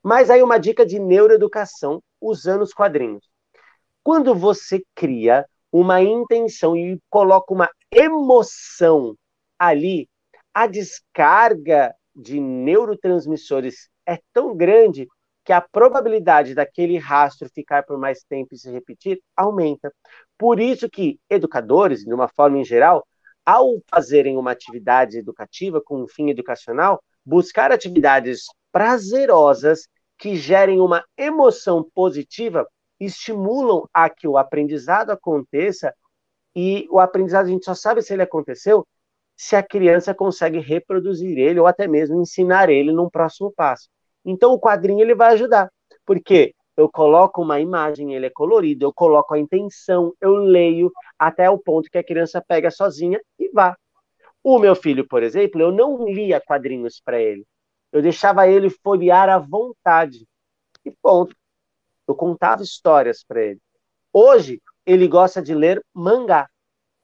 Mas 0.00 0.30
aí 0.30 0.42
uma 0.42 0.58
dica 0.58 0.86
de 0.86 1.00
neuroeducação 1.00 2.00
usando 2.20 2.62
os 2.62 2.72
quadrinhos. 2.72 3.28
Quando 4.04 4.32
você 4.32 4.80
cria 4.94 5.44
uma 5.72 6.02
intenção 6.02 6.76
e 6.76 7.00
coloca 7.08 7.54
uma 7.54 7.68
emoção 7.90 9.16
ali, 9.58 10.08
a 10.52 10.66
descarga 10.66 11.94
de 12.14 12.38
neurotransmissores 12.38 13.88
é 14.06 14.18
tão 14.32 14.54
grande 14.54 15.08
que 15.44 15.52
a 15.52 15.60
probabilidade 15.60 16.54
daquele 16.54 16.98
rastro 16.98 17.48
ficar 17.48 17.84
por 17.84 17.98
mais 17.98 18.22
tempo 18.22 18.54
e 18.54 18.58
se 18.58 18.70
repetir 18.70 19.20
aumenta. 19.36 19.92
Por 20.38 20.60
isso 20.60 20.88
que 20.88 21.18
educadores, 21.28 22.04
de 22.04 22.12
uma 22.12 22.28
forma 22.28 22.58
em 22.58 22.64
geral, 22.64 23.04
ao 23.44 23.80
fazerem 23.90 24.36
uma 24.36 24.52
atividade 24.52 25.18
educativa 25.18 25.80
com 25.80 26.02
um 26.02 26.06
fim 26.06 26.30
educacional, 26.30 27.02
buscar 27.24 27.72
atividades 27.72 28.44
prazerosas 28.70 29.88
que 30.16 30.36
gerem 30.36 30.80
uma 30.80 31.04
emoção 31.16 31.84
positiva 31.94 32.66
estimulam 33.04 33.86
a 33.92 34.08
que 34.08 34.28
o 34.28 34.36
aprendizado 34.36 35.10
aconteça 35.10 35.92
e 36.54 36.86
o 36.90 37.00
aprendizado 37.00 37.46
a 37.46 37.48
gente 37.48 37.64
só 37.64 37.74
sabe 37.74 38.02
se 38.02 38.12
ele 38.12 38.22
aconteceu 38.22 38.86
se 39.36 39.56
a 39.56 39.62
criança 39.62 40.14
consegue 40.14 40.58
reproduzir 40.58 41.38
ele 41.38 41.58
ou 41.58 41.66
até 41.66 41.88
mesmo 41.88 42.20
ensinar 42.20 42.68
ele 42.68 42.92
num 42.92 43.08
próximo 43.10 43.52
passo. 43.56 43.88
Então 44.24 44.52
o 44.52 44.60
quadrinho 44.60 45.00
ele 45.00 45.14
vai 45.14 45.32
ajudar, 45.32 45.70
porque 46.06 46.54
eu 46.76 46.88
coloco 46.88 47.42
uma 47.42 47.60
imagem, 47.60 48.14
ele 48.14 48.26
é 48.26 48.30
colorido, 48.30 48.86
eu 48.86 48.92
coloco 48.92 49.34
a 49.34 49.38
intenção, 49.38 50.14
eu 50.20 50.34
leio 50.34 50.92
até 51.18 51.50
o 51.50 51.58
ponto 51.58 51.90
que 51.90 51.98
a 51.98 52.04
criança 52.04 52.42
pega 52.46 52.70
sozinha 52.70 53.20
e 53.38 53.50
vá. 53.50 53.76
O 54.42 54.58
meu 54.58 54.74
filho, 54.74 55.06
por 55.06 55.22
exemplo, 55.22 55.60
eu 55.60 55.70
não 55.70 56.04
lia 56.06 56.40
quadrinhos 56.40 57.00
para 57.04 57.20
ele. 57.20 57.44
Eu 57.92 58.00
deixava 58.00 58.48
ele 58.48 58.70
folhear 58.70 59.28
à 59.28 59.38
vontade. 59.38 60.26
E 60.84 60.90
ponto. 60.90 61.36
Eu 62.12 62.16
contava 62.16 62.62
histórias 62.62 63.24
para 63.24 63.42
ele. 63.42 63.60
Hoje, 64.12 64.60
ele 64.86 65.08
gosta 65.08 65.42
de 65.42 65.54
ler 65.54 65.82
mangá. 65.94 66.48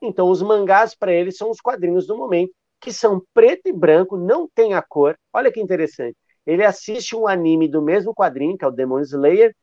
Então, 0.00 0.31
os 0.31 0.43
mangás 0.43 0.95
para 0.95 1.12
ele 1.12 1.33
são 1.33 1.50
os 1.50 1.61
quadrinhos 1.61 2.07
do 2.07 2.17
momento, 2.17 2.53
que 2.81 2.93
são 2.93 3.23
preto 3.35 3.67
e 3.67 3.73
branco, 3.73 4.17
não 4.17 4.49
tem 4.49 4.75
a 4.75 4.83
cor. 4.83 5.19
Olha 5.33 5.50
que 5.50 5.61
interessante 5.61 6.17
ele 6.49 6.65
assiste 6.65 7.15
um 7.15 7.29
anime 7.29 7.69
do 7.69 7.83
mesmo 7.83 8.15
quadrinho, 8.15 8.57
que 8.57 8.65
é 8.65 8.69
o 8.69 8.71
Demon 8.71 9.00
Slayer, 9.00 9.55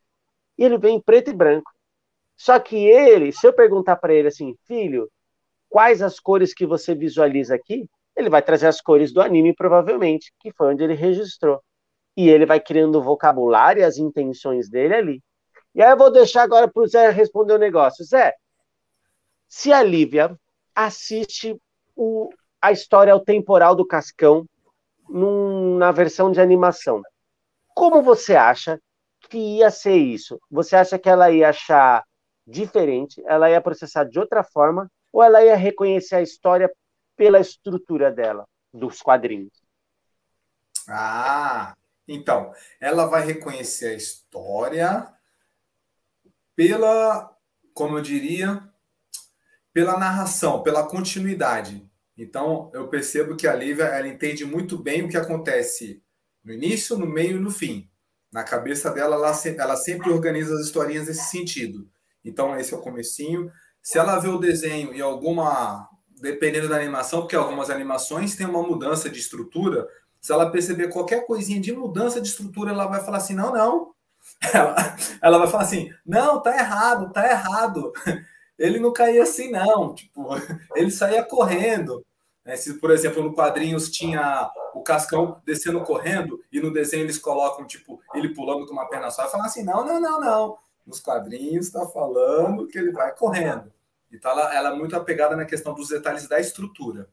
e 0.56 0.64
ele 0.64 0.78
vem 0.78 0.98
em 0.98 1.00
preto 1.00 1.30
e 1.30 1.34
branco. 1.34 1.68
Só 2.36 2.60
que 2.60 2.76
ele, 2.76 3.32
se 3.32 3.44
eu 3.44 3.52
perguntar 3.52 3.96
para 3.96 4.14
ele 4.14 4.28
assim, 4.28 4.54
filho, 4.68 5.10
quais 5.68 6.00
as 6.00 6.20
cores 6.20 6.54
que 6.54 6.64
você 6.64 6.94
visualiza 6.94 7.56
aqui, 7.56 7.88
ele 8.16 8.30
vai 8.30 8.40
trazer 8.40 8.68
as 8.68 8.80
cores 8.80 9.12
do 9.12 9.20
anime, 9.20 9.52
provavelmente, 9.52 10.32
que 10.38 10.52
foi 10.52 10.68
onde 10.68 10.84
ele 10.84 10.94
registrou. 10.94 11.60
E 12.16 12.28
ele 12.28 12.46
vai 12.46 12.60
criando 12.60 13.00
o 13.00 13.02
vocabulário 13.02 13.80
e 13.80 13.84
as 13.84 13.98
intenções 13.98 14.70
dele 14.70 14.94
ali. 14.94 15.22
E 15.76 15.82
aí 15.82 15.90
eu 15.90 15.96
vou 15.98 16.10
deixar 16.10 16.42
agora 16.42 16.66
para 16.66 16.82
o 16.82 16.86
Zé 16.86 17.10
responder 17.10 17.52
o 17.52 17.56
um 17.56 17.58
negócio. 17.58 18.02
Zé, 18.02 18.34
se 19.46 19.70
a 19.70 19.82
Lívia 19.82 20.34
assiste 20.74 21.54
o, 21.94 22.30
a 22.62 22.72
história 22.72 23.12
ao 23.12 23.20
temporal 23.20 23.74
do 23.74 23.86
Cascão 23.86 24.46
num, 25.06 25.76
na 25.76 25.92
versão 25.92 26.32
de 26.32 26.40
animação, 26.40 27.02
como 27.74 28.02
você 28.02 28.34
acha 28.34 28.80
que 29.28 29.36
ia 29.36 29.70
ser 29.70 29.96
isso? 29.96 30.40
Você 30.50 30.74
acha 30.74 30.98
que 30.98 31.10
ela 31.10 31.30
ia 31.30 31.50
achar 31.50 32.02
diferente, 32.46 33.22
ela 33.26 33.50
ia 33.50 33.60
processar 33.60 34.04
de 34.04 34.18
outra 34.18 34.42
forma, 34.42 34.90
ou 35.12 35.22
ela 35.22 35.44
ia 35.44 35.56
reconhecer 35.56 36.16
a 36.16 36.22
história 36.22 36.72
pela 37.14 37.38
estrutura 37.38 38.10
dela, 38.10 38.46
dos 38.72 39.02
quadrinhos? 39.02 39.52
Ah, 40.88 41.76
então, 42.08 42.54
ela 42.80 43.04
vai 43.04 43.26
reconhecer 43.26 43.88
a 43.88 43.94
história 43.94 45.15
pela, 46.56 47.30
como 47.74 47.98
eu 47.98 48.02
diria, 48.02 48.62
pela 49.72 49.98
narração, 49.98 50.62
pela 50.62 50.88
continuidade. 50.88 51.86
Então, 52.16 52.70
eu 52.72 52.88
percebo 52.88 53.36
que 53.36 53.46
a 53.46 53.54
Lívia 53.54 53.84
ela 53.84 54.08
entende 54.08 54.44
muito 54.44 54.78
bem 54.78 55.02
o 55.02 55.08
que 55.08 55.18
acontece 55.18 56.02
no 56.42 56.52
início, 56.52 56.96
no 56.96 57.06
meio 57.06 57.36
e 57.36 57.40
no 57.40 57.50
fim. 57.50 57.90
Na 58.32 58.42
cabeça 58.42 58.90
dela, 58.90 59.16
ela, 59.16 59.32
ela 59.58 59.76
sempre 59.76 60.10
organiza 60.10 60.54
as 60.54 60.62
historinhas 60.62 61.06
nesse 61.06 61.30
sentido. 61.30 61.86
Então, 62.24 62.58
esse 62.58 62.72
é 62.72 62.76
o 62.76 62.80
comecinho. 62.80 63.50
Se 63.82 63.98
ela 63.98 64.18
vê 64.18 64.28
o 64.28 64.38
desenho 64.38 64.94
e 64.94 65.02
alguma, 65.02 65.88
dependendo 66.20 66.68
da 66.68 66.76
animação, 66.76 67.20
porque 67.20 67.36
algumas 67.36 67.68
animações 67.68 68.34
têm 68.34 68.46
uma 68.46 68.62
mudança 68.62 69.10
de 69.10 69.18
estrutura, 69.18 69.86
se 70.20 70.32
ela 70.32 70.50
perceber 70.50 70.88
qualquer 70.88 71.26
coisinha 71.26 71.60
de 71.60 71.72
mudança 71.72 72.20
de 72.20 72.28
estrutura, 72.28 72.72
ela 72.72 72.86
vai 72.86 73.04
falar 73.04 73.18
assim: 73.18 73.34
não, 73.34 73.52
não, 73.52 73.94
ela, 74.52 74.76
ela 75.22 75.38
vai 75.38 75.48
falar 75.48 75.64
assim: 75.64 75.90
não, 76.04 76.40
tá 76.40 76.56
errado, 76.56 77.12
tá 77.12 77.28
errado. 77.28 77.92
Ele 78.58 78.78
não 78.78 78.92
caía 78.92 79.22
assim, 79.22 79.50
não. 79.50 79.94
Tipo, 79.94 80.28
ele 80.74 80.90
saía 80.90 81.22
correndo. 81.22 82.02
Né? 82.42 82.56
Se, 82.56 82.80
por 82.80 82.90
exemplo, 82.90 83.22
no 83.22 83.34
quadrinhos 83.34 83.90
tinha 83.90 84.50
o 84.72 84.82
Cascão 84.82 85.42
descendo 85.44 85.82
correndo 85.82 86.40
e 86.50 86.58
no 86.58 86.72
desenho 86.72 87.02
eles 87.02 87.18
colocam, 87.18 87.66
tipo, 87.66 88.00
ele 88.14 88.34
pulando 88.34 88.64
com 88.64 88.72
uma 88.72 88.88
perna 88.88 89.10
só, 89.10 89.26
e 89.26 89.30
falar 89.30 89.44
assim: 89.44 89.62
não, 89.62 89.84
não, 89.84 90.00
não, 90.00 90.20
não. 90.20 90.58
Nos 90.86 91.00
quadrinhos 91.00 91.66
está 91.66 91.84
falando 91.86 92.66
que 92.66 92.78
ele 92.78 92.92
vai 92.92 93.14
correndo. 93.14 93.70
Então 94.10 94.30
ela, 94.30 94.54
ela 94.54 94.70
é 94.70 94.74
muito 94.74 94.96
apegada 94.96 95.36
na 95.36 95.44
questão 95.44 95.74
dos 95.74 95.88
detalhes 95.88 96.26
da 96.26 96.40
estrutura. 96.40 97.08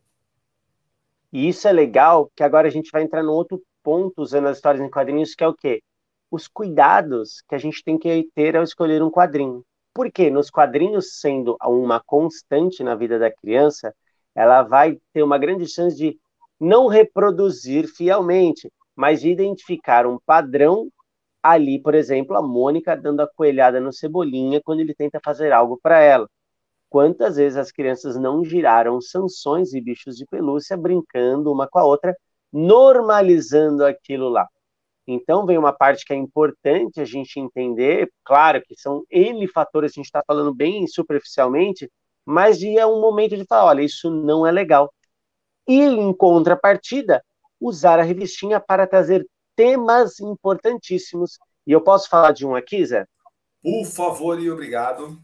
E 1.31 1.49
isso 1.49 1.67
é 1.67 1.71
legal, 1.71 2.31
que 2.35 2.43
agora 2.43 2.67
a 2.67 2.71
gente 2.71 2.91
vai 2.91 3.01
entrar 3.01 3.23
no 3.23 3.33
outro 3.33 3.61
ponto 3.81 4.21
usando 4.21 4.47
as 4.47 4.57
histórias 4.57 4.81
em 4.81 4.89
quadrinhos, 4.89 5.33
que 5.33 5.43
é 5.43 5.47
o 5.47 5.53
quê? 5.53 5.81
Os 6.33 6.47
cuidados 6.47 7.43
que 7.47 7.53
a 7.53 7.59
gente 7.59 7.83
tem 7.83 7.95
que 7.95 8.27
ter 8.33 8.57
ao 8.57 8.63
escolher 8.63 9.03
um 9.03 9.11
quadrinho. 9.11 9.63
Porque 9.93 10.31
nos 10.31 10.49
quadrinhos, 10.49 11.19
sendo 11.19 11.55
uma 11.63 12.01
constante 12.03 12.83
na 12.83 12.95
vida 12.95 13.19
da 13.19 13.31
criança, 13.31 13.93
ela 14.33 14.63
vai 14.63 14.97
ter 15.13 15.21
uma 15.21 15.37
grande 15.37 15.67
chance 15.67 15.95
de 15.95 16.17
não 16.59 16.87
reproduzir 16.87 17.87
fielmente, 17.87 18.67
mas 18.95 19.21
de 19.21 19.29
identificar 19.29 20.07
um 20.07 20.17
padrão 20.25 20.89
ali, 21.43 21.79
por 21.79 21.93
exemplo, 21.93 22.35
a 22.35 22.41
Mônica 22.41 22.97
dando 22.97 23.19
a 23.19 23.27
coelhada 23.27 23.79
no 23.79 23.93
Cebolinha 23.93 24.59
quando 24.59 24.79
ele 24.79 24.95
tenta 24.95 25.19
fazer 25.23 25.51
algo 25.51 25.79
para 25.83 25.99
ela. 25.99 26.27
Quantas 26.89 27.35
vezes 27.35 27.57
as 27.57 27.71
crianças 27.71 28.17
não 28.17 28.43
giraram 28.43 28.99
sanções 28.99 29.71
e 29.75 29.79
bichos 29.79 30.17
de 30.17 30.25
pelúcia 30.25 30.75
brincando 30.75 31.51
uma 31.51 31.67
com 31.67 31.77
a 31.77 31.85
outra, 31.85 32.17
normalizando 32.51 33.85
aquilo 33.85 34.29
lá? 34.29 34.47
Então, 35.05 35.45
vem 35.45 35.57
uma 35.57 35.73
parte 35.73 36.05
que 36.05 36.13
é 36.13 36.15
importante 36.15 37.01
a 37.01 37.05
gente 37.05 37.39
entender, 37.39 38.09
claro 38.23 38.61
que 38.61 38.73
são 38.75 39.03
N 39.11 39.45
fatores, 39.47 39.91
a 39.91 39.95
gente 39.95 40.05
está 40.05 40.23
falando 40.25 40.53
bem 40.53 40.87
superficialmente, 40.87 41.91
mas 42.25 42.63
é 42.63 42.85
um 42.85 43.01
momento 43.01 43.35
de 43.35 43.45
falar: 43.45 43.65
olha, 43.65 43.81
isso 43.81 44.09
não 44.09 44.47
é 44.47 44.51
legal. 44.51 44.93
E, 45.67 45.81
em 45.81 46.13
contrapartida, 46.13 47.23
usar 47.59 47.99
a 47.99 48.03
revistinha 48.03 48.59
para 48.59 48.87
trazer 48.87 49.27
temas 49.55 50.19
importantíssimos. 50.19 51.37
E 51.65 51.71
eu 51.71 51.81
posso 51.81 52.09
falar 52.09 52.31
de 52.31 52.45
um 52.45 52.55
aqui, 52.55 52.85
Zé? 52.85 53.05
Por 53.61 53.85
favor 53.85 54.39
e 54.39 54.49
obrigado. 54.49 55.21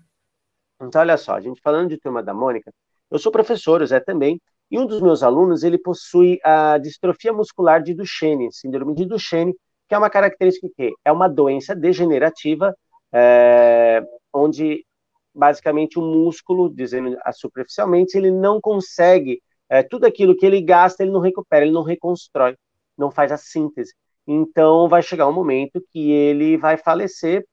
Então, 0.81 1.01
olha 1.01 1.17
só, 1.17 1.33
a 1.33 1.41
gente 1.41 1.61
falando 1.61 1.89
de 1.89 1.97
Turma 1.97 2.23
da 2.23 2.33
Mônica, 2.33 2.71
eu 3.11 3.19
sou 3.19 3.31
professor, 3.31 3.81
o 3.81 3.87
Zé 3.87 3.99
também, 3.99 4.41
e 4.71 4.77
um 4.77 4.85
dos 4.85 5.01
meus 5.01 5.23
alunos, 5.23 5.63
ele 5.63 5.77
possui 5.77 6.39
a 6.43 6.77
distrofia 6.77 7.33
muscular 7.33 7.81
de 7.81 7.93
Duchenne, 7.93 8.51
síndrome 8.53 8.93
de 8.93 9.05
Duchenne, 9.05 9.55
que 9.89 9.95
é 9.95 9.97
uma 9.97 10.09
característica 10.09 10.69
que 10.77 10.93
é 11.03 11.11
uma 11.11 11.27
doença 11.27 11.75
degenerativa, 11.75 12.75
é, 13.11 14.01
onde 14.31 14.85
basicamente 15.33 15.97
o 15.97 16.01
músculo, 16.01 16.69
dizendo 16.69 17.17
superficialmente, 17.33 18.15
ele 18.15 18.29
não 18.29 18.61
consegue, 18.61 19.41
é, 19.67 19.81
tudo 19.81 20.05
aquilo 20.05 20.35
que 20.35 20.45
ele 20.45 20.61
gasta, 20.61 21.03
ele 21.03 21.11
não 21.11 21.19
recupera, 21.19 21.65
ele 21.65 21.73
não 21.73 21.81
reconstrói, 21.81 22.55
não 22.95 23.09
faz 23.09 23.31
a 23.31 23.37
síntese. 23.37 23.93
Então 24.27 24.87
vai 24.87 25.01
chegar 25.01 25.27
um 25.27 25.33
momento 25.33 25.83
que 25.91 26.11
ele 26.11 26.55
vai 26.55 26.77
falecer, 26.77 27.43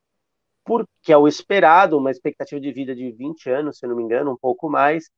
porque 0.64 1.12
é 1.12 1.16
o 1.16 1.28
esperado, 1.28 1.96
uma 1.96 2.10
expectativa 2.10 2.60
de 2.60 2.72
vida 2.72 2.94
de 2.94 3.12
20 3.12 3.48
anos, 3.48 3.78
se 3.78 3.86
não 3.86 3.96
me 3.96 4.02
engano, 4.02 4.32
um 4.32 4.36
pouco 4.36 4.68
mais, 4.68 5.08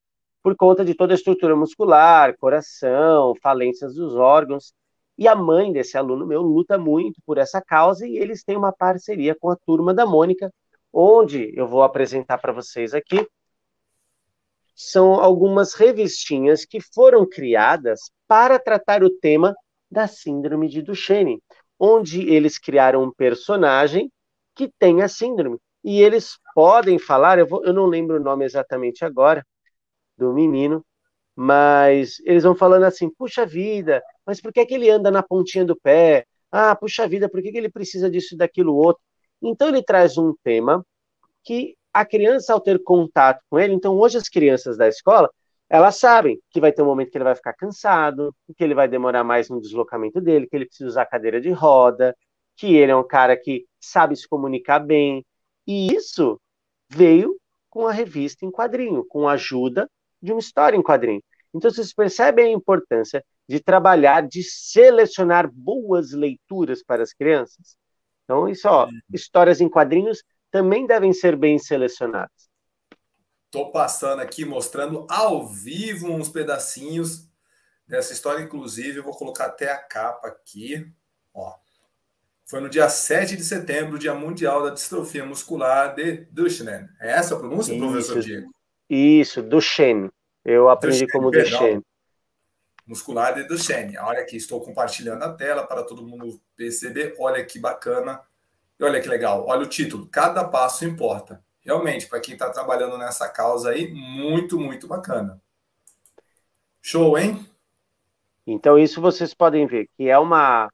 por 0.43 0.55
conta 0.57 0.85
de 0.85 0.95
toda 0.95 1.15
a 1.15 1.17
estrutura 1.17 1.57
muscular, 1.57 2.37
coração, 2.39 3.35
falências 3.43 3.95
dos 3.95 4.15
órgãos, 4.15 4.73
e 5.19 5.27
a 5.27 5.35
mãe 5.35 5.73
desse 5.73 5.99
aluno 5.99 6.25
meu 6.25 6.41
luta 6.41 6.79
muito 6.79 7.21
por 7.27 7.39
essa 7.39 7.61
causa 7.61 8.07
e 8.07 8.17
eles 8.17 8.45
têm 8.45 8.57
uma 8.57 8.73
parceria 8.73 9.35
com 9.35 9.51
a 9.51 9.57
turma 9.57 9.93
da 9.93 10.07
Mônica, 10.07 10.53
onde 10.93 11.53
eu 11.59 11.67
vou 11.67 11.83
apresentar 11.83 12.39
para 12.39 12.53
vocês 12.53 12.95
aqui. 12.95 13.27
São 14.77 15.15
algumas 15.15 15.75
revistinhas 15.75 16.65
que 16.65 16.81
foram 16.81 17.29
criadas 17.29 18.13
para 18.29 18.61
tratar 18.61 19.03
o 19.03 19.11
tema 19.11 19.57
da 19.91 20.07
síndrome 20.07 20.69
de 20.69 20.83
Duchenne, 20.83 21.43
onde 21.81 22.29
eles 22.33 22.57
criaram 22.57 23.03
um 23.03 23.13
personagem 23.13 24.13
que 24.55 24.71
tem 24.79 25.03
a 25.03 25.09
síndrome. 25.09 25.59
E 25.83 26.01
eles 26.01 26.39
podem 26.55 26.97
falar, 26.99 27.41
eu, 27.41 27.47
vou, 27.47 27.65
eu 27.65 27.73
não 27.73 27.87
lembro 27.87 28.17
o 28.17 28.23
nome 28.23 28.45
exatamente 28.45 29.05
agora 29.05 29.45
do 30.17 30.33
menino, 30.33 30.85
mas 31.35 32.19
eles 32.25 32.43
vão 32.43 32.55
falando 32.55 32.85
assim: 32.85 33.09
puxa 33.11 33.47
vida, 33.47 34.03
mas 34.29 34.43
por 34.43 34.53
que, 34.53 34.61
é 34.61 34.67
que 34.67 34.75
ele 34.75 34.91
anda 34.91 35.11
na 35.11 35.23
pontinha 35.23 35.65
do 35.65 35.75
pé? 35.75 36.27
Ah, 36.53 36.77
puxa 36.77 37.09
vida, 37.09 37.31
por 37.31 37.41
que, 37.41 37.51
que 37.51 37.57
ele 37.57 37.71
precisa 37.71 38.11
disso 38.11 38.35
e 38.35 38.37
daquilo 38.37 38.77
outro? 38.77 39.03
Então 39.41 39.69
ele 39.69 39.83
traz 39.83 40.19
um 40.19 40.35
tema 40.45 40.85
que 41.43 41.75
a 41.95 42.05
criança, 42.05 42.53
ao 42.53 42.61
ter 42.61 42.83
contato 42.85 43.43
com 43.49 43.59
ele, 43.59 43.73
então 43.73 43.97
hoje 43.99 44.19
as 44.19 44.29
crianças 44.29 44.77
da 44.77 44.87
escola, 44.87 45.31
elas 45.67 45.97
sabem 45.97 46.39
que 46.51 46.61
vai 46.61 46.71
ter 46.71 46.83
um 46.83 46.85
momento 46.85 47.11
que 47.11 47.17
ele 47.17 47.25
vai 47.25 47.35
ficar 47.35 47.55
cansado, 47.55 48.35
que 48.55 48.63
ele 48.63 48.75
vai 48.75 48.87
demorar 48.87 49.25
mais 49.25 49.49
no 49.49 49.63
deslocamento 49.63 50.21
dele, 50.21 50.47
que 50.47 50.55
ele 50.55 50.67
precisa 50.67 50.91
usar 50.91 51.07
cadeira 51.07 51.41
de 51.41 51.51
roda, 51.51 52.15
que 52.55 52.77
ele 52.77 52.93
é 52.93 52.97
um 52.97 53.07
cara 53.07 53.35
que 53.35 53.65
sabe 53.81 54.15
se 54.15 54.29
comunicar 54.29 54.79
bem. 54.79 55.25
E 55.67 55.91
isso 55.95 56.39
veio 56.91 57.35
com 57.71 57.87
a 57.87 57.93
revista 57.93 58.45
em 58.45 58.51
quadrinho, 58.51 59.07
com 59.07 59.27
a 59.27 59.33
ajuda 59.33 59.89
de 60.21 60.33
uma 60.33 60.41
história 60.41 60.77
em 60.77 60.83
quadrinho. 60.83 61.23
Então, 61.55 61.71
vocês 61.71 61.95
percebem 61.95 62.47
a 62.47 62.51
importância 62.51 63.25
de 63.49 63.61
trabalhar, 63.61 64.27
de 64.29 64.43
selecionar 64.43 65.51
boas 65.51 66.13
leituras 66.13 66.83
para 66.83 67.03
as 67.03 67.13
crianças? 67.13 67.77
Então, 68.25 68.49
isso, 68.49 68.69
ó, 68.69 68.89
histórias 69.13 69.61
em 69.61 69.69
quadrinhos 69.69 70.23
também 70.51 70.87
devem 70.87 71.13
ser 71.13 71.35
bem 71.35 71.59
selecionadas. 71.59 72.49
Estou 73.47 73.73
passando 73.73 74.21
aqui, 74.21 74.45
mostrando 74.45 75.07
ao 75.09 75.47
vivo 75.47 76.13
uns 76.13 76.29
pedacinhos 76.29 77.27
dessa 77.87 78.13
história, 78.13 78.43
inclusive, 78.43 78.99
eu 78.99 79.03
vou 79.03 79.17
colocar 79.17 79.47
até 79.47 79.73
a 79.73 79.79
capa 79.79 80.29
aqui. 80.29 80.87
Ó. 81.33 81.55
Foi 82.45 82.61
no 82.61 82.69
dia 82.69 82.89
7 82.91 83.35
de 83.37 83.45
setembro, 83.45 83.99
Dia 83.99 84.15
Mundial 84.15 84.63
da 84.63 84.71
Distrofia 84.71 85.25
Muscular 85.25 85.95
de 85.95 86.27
Duchenne. 86.31 86.89
É 87.01 87.13
essa 87.13 87.35
a 87.35 87.39
pronúncia, 87.39 87.73
isso, 87.73 87.81
professor 87.81 88.21
Diego? 88.21 88.51
Isso, 88.91 89.43
Duchenne. 89.43 90.11
Eu 90.45 90.69
aprendi 90.69 91.07
Duchenne, 91.07 91.13
como 91.13 91.31
Duchenne. 91.31 91.83
Muscular 92.89 93.35
de 93.35 93.45
Duchenne. 93.45 93.99
Olha 93.99 94.21
aqui, 94.21 94.37
estou 94.37 94.63
compartilhando 94.63 95.23
a 95.23 95.35
tela 95.35 95.67
para 95.67 95.83
todo 95.83 96.07
mundo 96.07 96.41
perceber. 96.57 97.15
Olha 97.19 97.45
que 97.45 97.59
bacana. 97.59 98.23
E 98.81 98.83
olha 98.83 98.99
que 98.99 99.09
legal. 99.09 99.45
Olha 99.47 99.63
o 99.63 99.69
título. 99.69 100.07
Cada 100.07 100.43
passo 100.43 100.87
importa. 100.87 101.45
Realmente, 101.61 102.07
para 102.07 102.19
quem 102.19 102.33
está 102.33 102.49
trabalhando 102.49 102.97
nessa 102.97 103.29
causa 103.29 103.71
aí, 103.71 103.93
muito, 103.93 104.59
muito 104.59 104.89
bacana. 104.89 105.39
Show, 106.81 107.19
hein? 107.19 107.47
Então, 108.47 108.79
isso 108.79 109.03
vocês 109.03 109.35
podem 109.35 109.67
ver 109.67 109.87
que 109.95 110.09
é 110.09 110.19
uma 110.19 110.71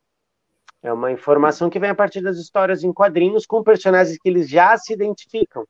é 0.80 0.92
uma 0.92 1.10
informação 1.10 1.70
que 1.70 1.80
vem 1.80 1.88
a 1.88 1.94
partir 1.94 2.20
das 2.20 2.36
histórias 2.36 2.84
em 2.84 2.92
quadrinhos 2.92 3.46
com 3.46 3.64
personagens 3.64 4.18
que 4.18 4.28
eles 4.28 4.48
já 4.48 4.76
se 4.76 4.92
identificam. 4.92 5.66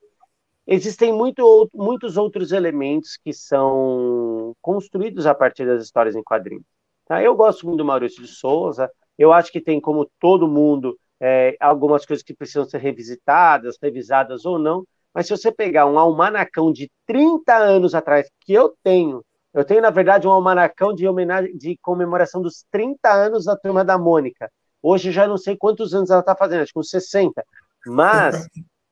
Existem 0.67 1.13
muito, 1.13 1.69
muitos 1.75 2.17
outros 2.17 2.53
elementos 2.53 3.19
que 3.23 3.33
são 3.33 4.55
construídos 4.61 5.27
a 5.27 5.35
partir 5.35 5.67
das 5.67 5.83
histórias 5.83 6.17
em 6.17 6.23
quadrinhos. 6.23 6.65
Tá? 7.07 7.23
Eu 7.23 7.35
gosto 7.35 7.67
muito 7.67 7.79
do 7.79 7.85
Maurício 7.85 8.23
de 8.23 8.29
Souza, 8.29 8.91
eu 9.19 9.33
acho 9.33 9.53
que 9.53 9.61
tem, 9.61 9.81
como 9.81 10.11
todo 10.19 10.49
mundo, 10.49 10.99
é, 11.21 11.57
algumas 11.61 12.05
coisas 12.05 12.25
que 12.25 12.35
precisam 12.35 12.65
ser 12.65 12.79
revisitadas, 12.79 13.77
revisadas 13.81 14.45
ou 14.45 14.59
não, 14.59 14.85
mas 15.15 15.27
se 15.27 15.37
você 15.37 15.53
pegar 15.53 15.87
um 15.87 15.99
almanacão 15.99 16.73
de 16.73 16.91
30 17.07 17.55
anos 17.55 17.95
atrás, 17.95 18.29
que 18.41 18.53
eu 18.53 18.75
tenho, 18.83 19.25
eu 19.53 19.65
tenho, 19.65 19.81
na 19.81 19.91
verdade, 19.91 20.27
um 20.27 20.33
almanacão 20.33 20.93
de, 20.93 21.07
homenagem, 21.07 21.57
de 21.57 21.79
comemoração 21.81 22.43
dos 22.43 22.65
30 22.73 23.09
anos 23.09 23.45
da 23.45 23.57
Turma 23.57 23.85
da 23.85 23.97
Mônica. 23.97 24.51
Hoje 24.83 25.13
já 25.13 25.29
não 25.29 25.39
sei 25.39 25.57
quantos 25.57 25.95
anos 25.95 26.11
ela 26.11 26.21
está 26.21 26.35
fazendo, 26.35 26.63
acho 26.63 26.73
que 26.73 26.79
uns 26.79 26.91
60. 26.91 27.45
Mas, 27.87 28.49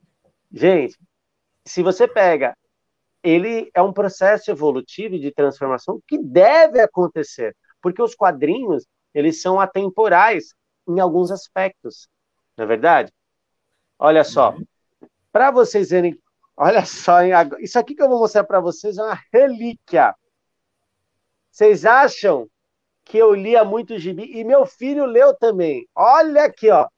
gente, 0.53 0.97
se 1.65 1.83
você 1.83 2.09
pega, 2.09 2.57
ele 3.23 3.71
é 3.75 3.81
um 3.81 3.93
processo 3.93 4.51
evolutivo 4.51 5.19
de 5.19 5.31
transformação 5.31 6.01
que 6.07 6.19
deve 6.19 6.81
acontecer, 6.81 7.57
porque 7.81 8.03
os 8.03 8.15
quadrinhos, 8.15 8.87
eles 9.15 9.41
são 9.41 9.61
atemporais 9.61 10.55
em 10.89 10.99
alguns 10.99 11.31
aspectos, 11.31 12.09
não 12.57 12.65
é 12.65 12.69
verdade? 12.69 13.13
Olha 13.99 14.25
só, 14.25 14.51
uhum. 14.51 14.65
para 15.31 15.51
vocês 15.51 15.91
verem, 15.91 16.19
olha 16.57 16.85
só, 16.85 17.19
isso 17.61 17.79
aqui 17.79 17.95
que 17.95 18.03
eu 18.03 18.09
vou 18.09 18.19
mostrar 18.19 18.45
para 18.45 18.61
vocês 18.61 18.99
é 18.99 19.03
uma 19.03 19.19
relíquia. 19.33 20.15
Vocês 21.51 21.85
acham 21.85 22.49
que 23.05 23.19
eu 23.19 23.35
lia 23.35 23.63
muito 23.63 23.99
gibi? 23.99 24.25
E 24.25 24.43
meu 24.43 24.65
filho 24.65 25.05
leu 25.05 25.35
também. 25.35 25.87
Olha 25.95 26.45
aqui, 26.45 26.71
ó. 26.71 26.89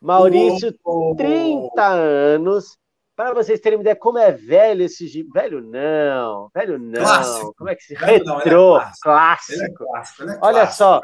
Maurício, 0.00 0.74
30 1.16 1.86
anos. 1.86 2.78
Para 3.20 3.34
vocês 3.34 3.60
terem 3.60 3.76
uma 3.76 3.82
ideia 3.82 3.94
como 3.94 4.16
é 4.16 4.32
velho 4.32 4.82
esse 4.82 5.06
gibi. 5.06 5.28
Velho 5.30 5.60
não, 5.60 6.48
velho 6.54 6.78
não. 6.78 7.02
Clássico. 7.02 7.54
Como 7.54 7.68
é 7.68 7.74
que 7.74 7.82
se 7.82 7.94
velho 7.94 8.36
retrô? 8.36 8.78
Não, 8.78 8.80
é 8.80 8.92
clássico. 9.02 9.02
clássico. 9.02 9.62
É 9.62 9.68
clássico 9.68 10.22
é 10.22 10.38
Olha 10.40 10.66
só, 10.68 11.02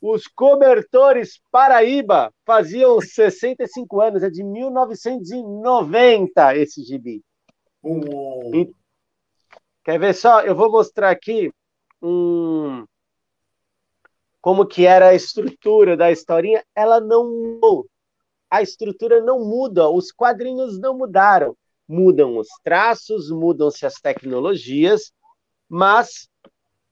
os 0.00 0.28
cobertores 0.28 1.40
Paraíba 1.50 2.32
faziam 2.46 3.00
65 3.00 4.00
anos, 4.00 4.22
é 4.22 4.30
de 4.30 4.44
1990 4.44 6.56
esse 6.58 6.80
gibi. 6.84 7.24
E, 8.54 8.72
quer 9.82 9.98
ver 9.98 10.14
só? 10.14 10.42
Eu 10.42 10.54
vou 10.54 10.70
mostrar 10.70 11.10
aqui 11.10 11.50
um 12.00 12.84
como 14.40 14.64
que 14.64 14.86
era 14.86 15.08
a 15.08 15.14
estrutura 15.14 15.96
da 15.96 16.12
historinha, 16.12 16.62
ela 16.72 17.00
não 17.00 17.28
mudou. 17.28 17.88
A 18.52 18.60
estrutura 18.60 19.22
não 19.22 19.42
muda, 19.42 19.88
os 19.88 20.12
quadrinhos 20.12 20.78
não 20.78 20.94
mudaram. 20.94 21.56
Mudam 21.88 22.36
os 22.36 22.48
traços, 22.62 23.30
mudam-se 23.30 23.86
as 23.86 23.94
tecnologias, 23.94 25.10
mas 25.66 26.28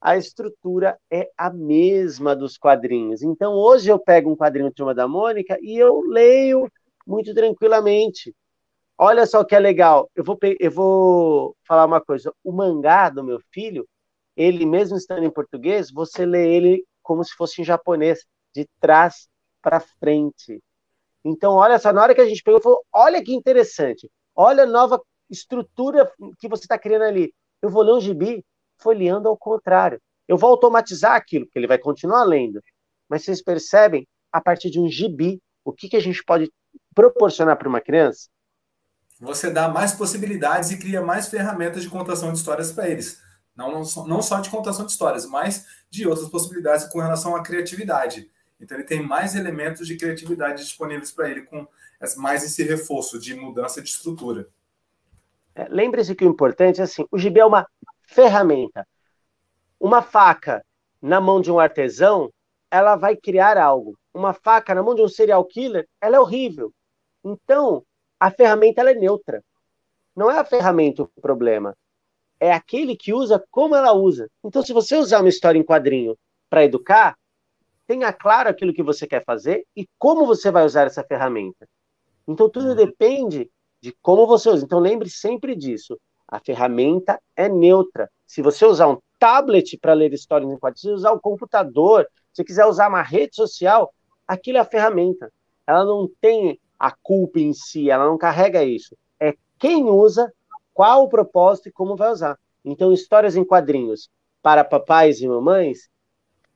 a 0.01 0.16
estrutura 0.16 0.99
é 1.11 1.31
a 1.37 1.51
mesma 1.51 2.35
dos 2.35 2.57
quadrinhos. 2.57 3.20
Então, 3.20 3.53
hoje 3.53 3.90
eu 3.90 3.99
pego 3.99 4.31
um 4.33 4.37
quadrinho 4.37 4.70
de 4.70 4.75
Turma 4.75 4.94
da 4.94 5.07
Mônica 5.07 5.59
e 5.61 5.77
eu 5.77 6.01
leio 6.01 6.66
muito 7.07 7.35
tranquilamente. 7.35 8.35
Olha 8.96 9.27
só 9.27 9.44
que 9.44 9.55
é 9.55 9.59
legal. 9.59 10.11
Eu 10.16 10.25
vou, 10.25 10.38
eu 10.59 10.70
vou 10.70 11.55
falar 11.68 11.85
uma 11.85 12.01
coisa. 12.01 12.33
O 12.42 12.53
mangá 12.53 13.11
do 13.11 13.23
meu 13.23 13.38
filho, 13.53 13.87
ele 14.35 14.64
mesmo 14.64 14.96
estando 14.96 15.25
em 15.25 15.31
português, 15.31 15.90
você 15.90 16.25
lê 16.25 16.57
ele 16.57 16.87
como 17.03 17.23
se 17.23 17.35
fosse 17.35 17.61
em 17.61 17.64
japonês, 17.66 18.25
de 18.55 18.66
trás 18.81 19.29
para 19.61 19.79
frente. 19.79 20.59
Então, 21.24 21.54
olha 21.54 21.78
só, 21.78 21.92
na 21.92 22.02
hora 22.02 22.14
que 22.14 22.20
a 22.20 22.28
gente 22.28 22.42
pegou, 22.42 22.61
falou: 22.61 22.85
olha 22.92 23.22
que 23.22 23.35
interessante, 23.35 24.11
olha 24.35 24.64
a 24.64 24.66
nova 24.66 25.00
estrutura 25.28 26.11
que 26.38 26.48
você 26.48 26.64
está 26.64 26.78
criando 26.78 27.02
ali. 27.02 27.33
Eu 27.62 27.70
vou 27.70 27.83
ler 27.83 27.92
um 27.92 28.00
gibi 28.00 28.44
folheando 28.78 29.28
ao 29.28 29.37
contrário. 29.37 30.00
Eu 30.26 30.37
vou 30.37 30.50
automatizar 30.50 31.14
aquilo, 31.14 31.44
porque 31.46 31.59
ele 31.59 31.66
vai 31.66 31.78
continuar 31.78 32.24
lendo. 32.24 32.61
Mas 33.09 33.24
vocês 33.24 33.42
percebem, 33.42 34.06
a 34.33 34.40
partir 34.40 34.70
de 34.70 34.80
um 34.80 34.88
gibi, 34.88 35.40
o 35.64 35.72
que, 35.72 35.88
que 35.88 35.96
a 35.96 36.00
gente 36.00 36.22
pode 36.24 36.50
proporcionar 36.94 37.56
para 37.56 37.68
uma 37.68 37.80
criança? 37.80 38.28
Você 39.20 39.50
dá 39.50 39.68
mais 39.68 39.92
possibilidades 39.92 40.70
e 40.70 40.78
cria 40.78 41.02
mais 41.02 41.28
ferramentas 41.28 41.83
de 41.83 41.90
contação 41.90 42.33
de 42.33 42.38
histórias 42.38 42.72
para 42.72 42.88
eles. 42.88 43.20
Não, 43.54 43.70
não, 43.70 44.06
não 44.06 44.22
só 44.22 44.40
de 44.40 44.48
contação 44.48 44.87
de 44.87 44.92
histórias, 44.92 45.26
mas 45.26 45.66
de 45.90 46.06
outras 46.06 46.28
possibilidades 46.28 46.87
com 46.87 47.00
relação 47.00 47.37
à 47.37 47.42
criatividade. 47.42 48.30
Então 48.61 48.77
ele 48.77 48.87
tem 48.87 49.03
mais 49.03 49.35
elementos 49.35 49.87
de 49.87 49.96
criatividade 49.96 50.62
disponíveis 50.62 51.11
para 51.11 51.31
ele 51.31 51.42
com 51.42 51.66
mais 52.16 52.44
esse 52.44 52.62
reforço 52.62 53.18
de 53.18 53.35
mudança 53.35 53.81
de 53.81 53.88
estrutura. 53.88 54.49
É, 55.55 55.66
Lembre-se 55.68 56.14
que 56.14 56.25
o 56.25 56.29
importante 56.29 56.81
é 56.81 56.85
assim, 56.85 57.07
o 57.11 57.18
gibi 57.18 57.40
é 57.40 57.44
uma 57.44 57.66
ferramenta. 58.07 58.87
Uma 59.79 60.03
faca 60.03 60.64
na 61.01 61.20
mão 61.20 61.40
de 61.40 61.51
um 61.51 61.59
artesão, 61.59 62.31
ela 62.70 62.96
vai 62.96 63.16
criar 63.16 63.57
algo. 63.57 63.99
Uma 64.12 64.35
faca 64.35 64.75
na 64.75 64.83
mão 64.83 64.94
de 64.94 65.03
um 65.03 65.09
serial 65.09 65.44
killer, 65.44 65.88
ela 66.01 66.16
é 66.16 66.20
horrível. 66.20 66.73
Então, 67.25 67.85
a 68.18 68.31
ferramenta 68.31 68.81
ela 68.81 68.90
é 68.90 68.94
neutra. 68.94 69.42
Não 70.14 70.31
é 70.31 70.38
a 70.38 70.44
ferramenta 70.44 71.03
o 71.03 71.09
problema 71.20 71.75
é 72.40 72.53
aquele 72.53 72.96
que 72.96 73.12
usa 73.12 73.44
como 73.51 73.77
ela 73.77 73.92
usa. 73.92 74.29
Então, 74.42 74.62
se 74.62 74.73
você 74.73 74.96
usar 74.96 75.20
uma 75.20 75.29
história 75.29 75.59
em 75.59 75.62
quadrinho 75.62 76.16
para 76.49 76.64
educar, 76.64 77.14
tenha 77.90 78.12
claro 78.12 78.48
aquilo 78.48 78.72
que 78.72 78.85
você 78.85 79.05
quer 79.05 79.24
fazer 79.24 79.66
e 79.76 79.85
como 79.98 80.24
você 80.24 80.48
vai 80.48 80.64
usar 80.64 80.87
essa 80.87 81.03
ferramenta. 81.03 81.68
Então, 82.29 82.48
tudo 82.48 82.68
uhum. 82.68 82.76
depende 82.76 83.50
de 83.81 83.92
como 84.00 84.29
você 84.29 84.48
usa. 84.48 84.64
Então, 84.64 84.79
lembre 84.79 85.11
sempre 85.11 85.57
disso. 85.57 85.98
A 86.29 86.38
ferramenta 86.38 87.20
é 87.35 87.48
neutra. 87.48 88.09
Se 88.29 88.42
você 88.42 88.64
usar 88.64 88.87
um 88.87 88.98
tablet 89.18 89.76
para 89.76 89.92
ler 89.92 90.12
histórias 90.12 90.53
em 90.53 90.57
quadrinhos, 90.57 90.81
se 90.83 90.88
usar 90.88 91.12
um 91.12 91.18
computador, 91.18 92.07
se 92.33 92.44
quiser 92.44 92.64
usar 92.64 92.88
uma 92.88 93.03
rede 93.03 93.35
social, 93.35 93.92
aquilo 94.24 94.59
é 94.59 94.61
a 94.61 94.64
ferramenta. 94.64 95.29
Ela 95.66 95.85
não 95.85 96.09
tem 96.20 96.61
a 96.79 96.92
culpa 96.92 97.40
em 97.40 97.53
si, 97.53 97.90
ela 97.90 98.07
não 98.07 98.16
carrega 98.16 98.62
isso. 98.62 98.96
É 99.18 99.35
quem 99.59 99.83
usa 99.87 100.33
qual 100.72 101.03
o 101.03 101.09
propósito 101.09 101.68
e 101.68 101.72
como 101.72 101.96
vai 101.96 102.12
usar. 102.12 102.38
Então, 102.64 102.92
histórias 102.92 103.35
em 103.35 103.44
quadrinhos 103.44 104.09
para 104.40 104.62
papais 104.62 105.20
e 105.20 105.26
mamães, 105.26 105.90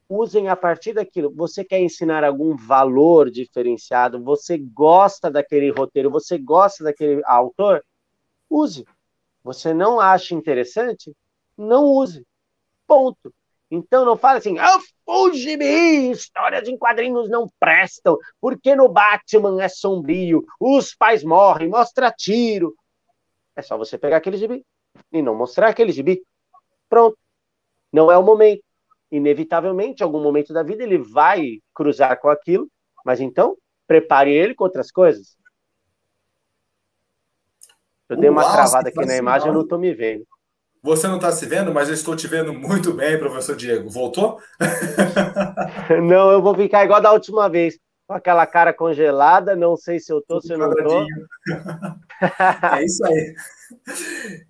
usem 0.08 0.48
a 0.48 0.56
partir 0.56 0.92
daquilo. 0.92 1.32
Você 1.34 1.64
quer 1.64 1.80
ensinar 1.80 2.24
algum 2.24 2.56
valor 2.56 3.30
diferenciado, 3.30 4.22
você 4.22 4.58
gosta 4.58 5.30
daquele 5.30 5.70
roteiro, 5.70 6.10
você 6.10 6.38
gosta 6.38 6.84
daquele 6.84 7.22
autor, 7.24 7.84
use. 8.48 8.84
Você 9.42 9.74
não 9.74 10.00
acha 10.00 10.34
interessante? 10.34 11.14
Não 11.56 11.84
use. 11.84 12.26
Ponto. 12.86 13.32
Então 13.70 14.04
não 14.04 14.16
fale 14.16 14.38
assim, 14.38 14.58
ah, 14.58 14.78
fugi 15.04 15.58
histórias 16.10 16.68
em 16.68 16.76
quadrinhos 16.76 17.28
não 17.28 17.48
prestam, 17.58 18.16
porque 18.40 18.74
no 18.76 18.88
Batman 18.88 19.62
é 19.62 19.68
sombrio, 19.68 20.44
os 20.60 20.94
pais 20.94 21.24
morrem, 21.24 21.68
mostra 21.68 22.12
tiro. 22.12 22.74
É 23.56 23.62
só 23.62 23.76
você 23.76 23.98
pegar 23.98 24.18
aquele 24.18 24.36
gibi 24.36 24.64
e 25.12 25.22
não 25.22 25.34
mostrar 25.34 25.68
aquele 25.68 25.92
gibi. 25.92 26.22
Pronto. 26.88 27.18
Não 27.92 28.10
é 28.10 28.18
o 28.18 28.22
momento. 28.22 28.62
Inevitavelmente, 29.14 30.02
em 30.02 30.04
algum 30.04 30.20
momento 30.20 30.52
da 30.52 30.64
vida, 30.64 30.82
ele 30.82 30.98
vai 30.98 31.60
cruzar 31.72 32.18
com 32.20 32.28
aquilo, 32.28 32.68
mas 33.04 33.20
então, 33.20 33.56
prepare 33.86 34.32
ele 34.32 34.54
com 34.54 34.64
outras 34.64 34.90
coisas. 34.90 35.36
Eu 38.08 38.16
dei 38.16 38.28
uma 38.28 38.42
travada 38.42 38.88
aqui 38.88 39.06
na 39.06 39.16
imagem, 39.16 39.48
eu 39.48 39.54
não 39.54 39.62
estou 39.62 39.78
me 39.78 39.94
vendo. 39.94 40.26
Você 40.82 41.06
não 41.06 41.16
está 41.16 41.30
se 41.30 41.46
vendo, 41.46 41.72
mas 41.72 41.88
eu 41.88 41.94
estou 41.94 42.16
te 42.16 42.26
vendo 42.26 42.52
muito 42.52 42.92
bem, 42.92 43.18
professor 43.18 43.54
Diego. 43.54 43.88
Voltou? 43.88 44.38
não, 46.02 46.32
eu 46.32 46.42
vou 46.42 46.54
ficar 46.56 46.84
igual 46.84 47.00
da 47.00 47.12
última 47.12 47.48
vez 47.48 47.78
com 48.06 48.14
aquela 48.14 48.46
cara 48.46 48.74
congelada, 48.74 49.54
não 49.54 49.76
sei 49.76 50.00
se 50.00 50.12
eu 50.12 50.20
tô, 50.20 50.40
se 50.40 50.52
eu 50.52 50.58
não 50.58 50.70
tô. 50.74 51.06
é 52.76 52.84
isso 52.84 53.06
aí. 53.06 53.34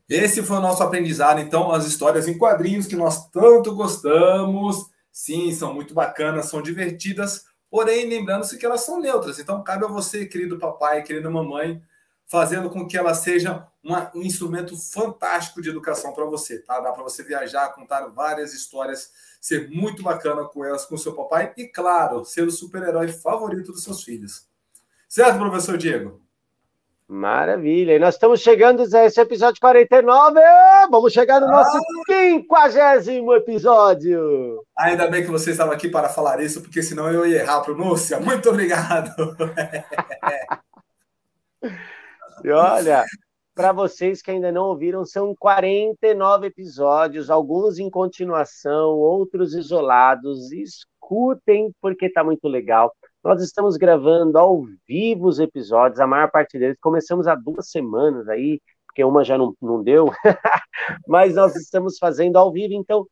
Esse 0.09 0.43
foi 0.43 0.57
o 0.57 0.61
nosso 0.61 0.83
aprendizado, 0.83 1.41
então, 1.41 1.71
as 1.73 1.87
histórias 1.87 2.29
em 2.29 2.37
quadrinhos 2.37 2.87
que 2.87 2.97
nós 2.97 3.29
tanto 3.31 3.75
gostamos. 3.75 4.87
Sim, 5.13 5.53
são 5.53 5.73
muito 5.73 5.95
bacanas, 5.95 6.47
são 6.47 6.61
divertidas, 6.61 7.45
porém, 7.71 8.09
lembrando-se 8.09 8.59
que 8.59 8.67
elas 8.67 8.83
são 8.83 9.01
neutras. 9.01 9.39
Então, 9.39 9.63
cabe 9.63 9.85
a 9.85 9.89
você, 9.89 10.27
querido 10.27 10.59
papai, 10.59 11.03
querida 11.03 11.31
mamãe, 11.31 11.81
fazendo 12.27 12.69
com 12.71 12.87
que 12.87 12.97
ela 12.97 13.15
seja 13.15 13.67
uma, 13.83 14.11
um 14.15 14.23
instrumento 14.23 14.77
fantástico 14.77 15.63
de 15.63 15.69
educação 15.69 16.13
para 16.13 16.25
você, 16.25 16.59
tá? 16.59 16.81
Dá 16.81 16.91
para 16.91 17.03
você 17.03 17.23
viajar, 17.23 17.75
contar 17.75 18.07
várias 18.09 18.53
histórias, 18.55 19.11
ser 19.41 19.71
muito 19.71 20.03
bacana 20.03 20.45
com 20.45 20.65
elas, 20.65 20.85
com 20.85 20.97
seu 20.97 21.15
papai 21.15 21.53
e, 21.57 21.69
claro, 21.69 22.25
ser 22.25 22.43
o 22.43 22.51
super-herói 22.51 23.09
favorito 23.09 23.73
dos 23.73 23.85
seus 23.85 24.03
filhos. 24.03 24.49
Certo, 25.09 25.39
professor 25.39 25.79
Diego? 25.79 26.24
Maravilha. 27.07 27.95
E 27.95 27.99
nós 27.99 28.15
estamos 28.15 28.41
chegando 28.41 28.83
a 28.83 29.05
esse 29.05 29.21
episódio 29.21 29.61
49. 29.61 30.41
Vamos 30.91 31.13
chegar 31.13 31.41
no 31.41 31.49
nosso 31.49 31.79
quinquagésimo 32.07 33.33
ah. 33.33 33.37
episódio. 33.37 34.65
Ainda 34.79 35.07
bem 35.09 35.23
que 35.23 35.31
você 35.31 35.51
estava 35.51 35.75
aqui 35.75 35.89
para 35.89 36.09
falar 36.09 36.41
isso, 36.41 36.63
porque 36.63 36.83
senão 36.83 37.13
eu 37.13 37.27
ia 37.27 37.43
errar 37.43 37.57
a 37.57 37.61
pronúncia. 37.61 38.19
Muito 38.21 38.49
obrigado. 38.49 39.15
E 42.43 42.51
olha, 42.51 43.07
para 43.55 43.73
vocês 43.73 44.21
que 44.21 44.31
ainda 44.31 44.53
não 44.53 44.65
ouviram, 44.65 45.03
são 45.07 45.35
49 45.35 46.49
episódios, 46.49 47.31
alguns 47.31 47.79
em 47.79 47.89
continuação, 47.89 48.91
outros 48.91 49.55
isolados. 49.55 50.53
Escutem, 50.53 51.73
porque 51.81 52.05
está 52.05 52.23
muito 52.23 52.47
legal. 52.49 52.95
Nós 53.25 53.43
estamos 53.43 53.79
gravando 53.79 54.39
ao 54.39 54.65
vivo 54.87 55.29
os 55.29 55.39
episódios, 55.39 55.99
a 55.99 56.07
maior 56.07 56.31
parte 56.31 56.59
deles. 56.59 56.77
Começamos 56.79 57.27
há 57.27 57.35
duas 57.35 57.71
semanas 57.71 58.29
aí, 58.29 58.61
porque 58.87 59.03
uma 59.03 59.25
já 59.25 59.39
não, 59.39 59.57
não 59.63 59.83
deu, 59.83 60.11
mas 61.09 61.35
nós 61.35 61.57
estamos 61.57 61.97
fazendo 61.99 62.37
ao 62.37 62.53
vivo, 62.53 62.75
então 62.75 63.07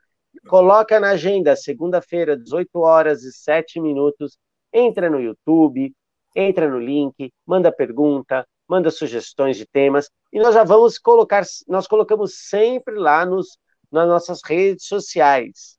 coloca 0.48 1.00
na 1.00 1.12
agenda, 1.12 1.56
segunda-feira, 1.56 2.36
18 2.36 2.78
horas 2.78 3.22
e 3.22 3.32
7 3.32 3.80
minutos, 3.80 4.36
entra 4.70 5.08
no 5.08 5.18
YouTube, 5.18 5.94
entra 6.36 6.68
no 6.68 6.78
link, 6.78 7.32
manda 7.46 7.72
pergunta, 7.72 8.46
manda 8.68 8.90
sugestões 8.90 9.56
de 9.56 9.66
temas, 9.66 10.10
e 10.30 10.38
nós 10.38 10.54
já 10.54 10.62
vamos 10.62 10.98
colocar, 10.98 11.42
nós 11.66 11.86
colocamos 11.86 12.34
sempre 12.48 12.96
lá 12.96 13.24
nos, 13.24 13.56
nas 13.90 14.06
nossas 14.06 14.40
redes 14.44 14.86
sociais 14.86 15.78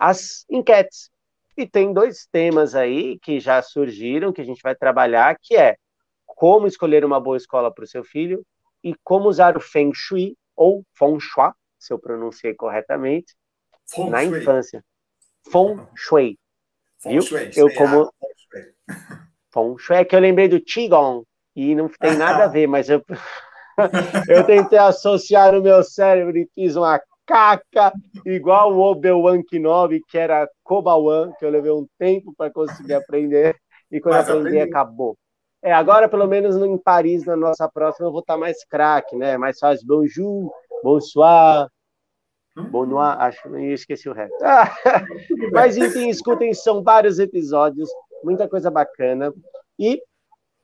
as 0.00 0.46
enquetes. 0.48 1.10
E 1.56 1.66
tem 1.66 1.92
dois 1.92 2.26
temas 2.26 2.74
aí 2.74 3.18
que 3.18 3.40
já 3.40 3.60
surgiram, 3.60 4.32
que 4.32 4.40
a 4.40 4.44
gente 4.44 4.62
vai 4.62 4.74
trabalhar, 4.74 5.36
que 5.40 5.56
é 5.56 5.76
como 6.26 6.66
escolher 6.66 7.04
uma 7.04 7.20
boa 7.20 7.36
escola 7.36 7.72
para 7.72 7.84
o 7.84 7.86
seu 7.86 8.02
filho 8.02 8.44
e 8.82 8.94
como 9.04 9.28
usar 9.28 9.56
o 9.56 9.60
Feng 9.60 9.92
Shui, 9.94 10.36
ou 10.56 10.84
Feng 10.94 11.18
Shui, 11.20 11.50
se 11.78 11.92
eu 11.92 11.98
pronunciei 11.98 12.54
corretamente, 12.54 13.34
Feng 13.86 14.08
na 14.08 14.24
Shui. 14.24 14.38
infância. 14.38 14.84
Feng 15.50 15.86
Shui. 15.94 16.38
Feng 17.02 17.12
viu? 17.12 17.22
Shui. 17.22 17.50
Eu 17.56 17.74
como... 17.74 18.10
Feng 19.52 19.76
Shui 19.78 19.96
é 19.96 20.04
que 20.04 20.16
eu 20.16 20.20
lembrei 20.20 20.48
do 20.48 20.60
Qigong, 20.60 21.24
e 21.54 21.74
não 21.74 21.88
tem 21.88 22.16
nada 22.16 22.44
a 22.44 22.48
ver, 22.48 22.66
mas 22.66 22.88
eu, 22.88 23.04
eu 24.28 24.44
tentei 24.44 24.78
associar 24.78 25.54
o 25.54 25.62
meu 25.62 25.82
cérebro 25.82 26.36
e 26.38 26.48
fiz 26.54 26.76
uma 26.76 27.00
caca, 27.30 27.92
igual 28.26 28.72
o 28.72 28.80
Obi-Wan 28.80 29.42
Kenobi, 29.44 30.00
que 30.08 30.18
era 30.18 30.48
Kobawan, 30.64 31.32
que 31.38 31.44
eu 31.44 31.50
levei 31.50 31.70
um 31.70 31.86
tempo 31.96 32.34
para 32.36 32.50
conseguir 32.50 32.94
aprender, 32.94 33.56
e 33.90 34.00
quando 34.00 34.14
mas 34.14 34.28
aprendi, 34.28 34.48
aprendi, 34.48 34.68
acabou. 34.68 35.16
É, 35.62 35.72
agora, 35.72 36.08
pelo 36.08 36.26
menos 36.26 36.56
em 36.56 36.76
Paris, 36.76 37.24
na 37.24 37.36
nossa 37.36 37.68
próxima, 37.68 38.08
eu 38.08 38.12
vou 38.12 38.20
estar 38.20 38.36
mais 38.36 38.64
craque, 38.64 39.14
né? 39.14 39.38
Mais 39.38 39.58
fácil, 39.58 39.86
bonjour, 39.86 40.52
bonsoir, 40.82 41.68
Bon 42.68 42.84
noir, 42.84 43.16
acho, 43.20 43.46
eu 43.48 43.72
esqueci 43.72 44.08
o 44.08 44.12
resto. 44.12 44.36
mas 45.52 45.76
enfim, 45.76 46.08
escutem, 46.08 46.52
são 46.52 46.82
vários 46.82 47.20
episódios, 47.20 47.88
muita 48.24 48.48
coisa 48.48 48.70
bacana. 48.70 49.32
E 49.78 50.02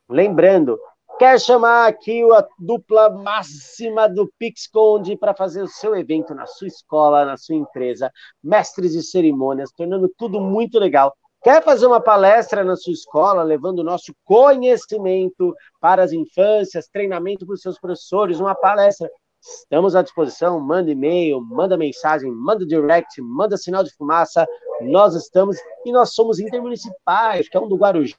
Lembrando, 0.09 0.79
quer 1.19 1.41
chamar 1.41 1.89
aqui 1.89 2.23
a 2.33 2.47
dupla 2.59 3.11
máxima 3.11 4.09
do 4.09 4.31
PixConde 4.39 5.17
para 5.17 5.35
fazer 5.35 5.63
o 5.63 5.69
seu 5.69 5.97
evento 5.97 6.35
na 6.35 6.47
sua 6.47 6.69
escola, 6.69 7.25
na 7.25 7.37
sua 7.37 7.55
empresa, 7.55 8.11
mestres 8.43 8.93
de 8.93 9.03
cerimônias, 9.03 9.71
tornando 9.73 10.11
tudo 10.17 10.41
muito 10.41 10.79
legal. 10.79 11.15
Quer 11.43 11.63
fazer 11.63 11.87
uma 11.87 12.01
palestra 12.01 12.65
na 12.65 12.77
sua 12.77 12.93
escola, 12.93 13.43
levando 13.43 13.79
o 13.81 13.85
nosso 13.85 14.13
conhecimento 14.25 15.55
para 15.81 16.03
as 16.03 16.13
infâncias, 16.13 16.89
treinamento 16.89 17.47
para 17.47 17.55
os 17.55 17.61
seus 17.61 17.79
professores, 17.79 18.41
uma 18.41 18.55
palestra? 18.55 19.11
Estamos 19.41 19.95
à 19.95 20.03
disposição. 20.03 20.59
Manda 20.59 20.91
e-mail, 20.91 21.41
manda 21.41 21.77
mensagem, 21.77 22.31
manda 22.33 22.67
direct, 22.67 23.21
manda 23.23 23.57
sinal 23.57 23.85
de 23.85 23.95
fumaça. 23.95 24.47
Nós 24.81 25.15
estamos 25.15 25.57
e 25.85 25.93
nós 25.93 26.15
somos 26.15 26.41
intermunicipais, 26.41 27.49
que 27.49 27.57
é 27.57 27.61
um 27.61 27.69
do 27.69 27.77
Guarujá, 27.77 28.17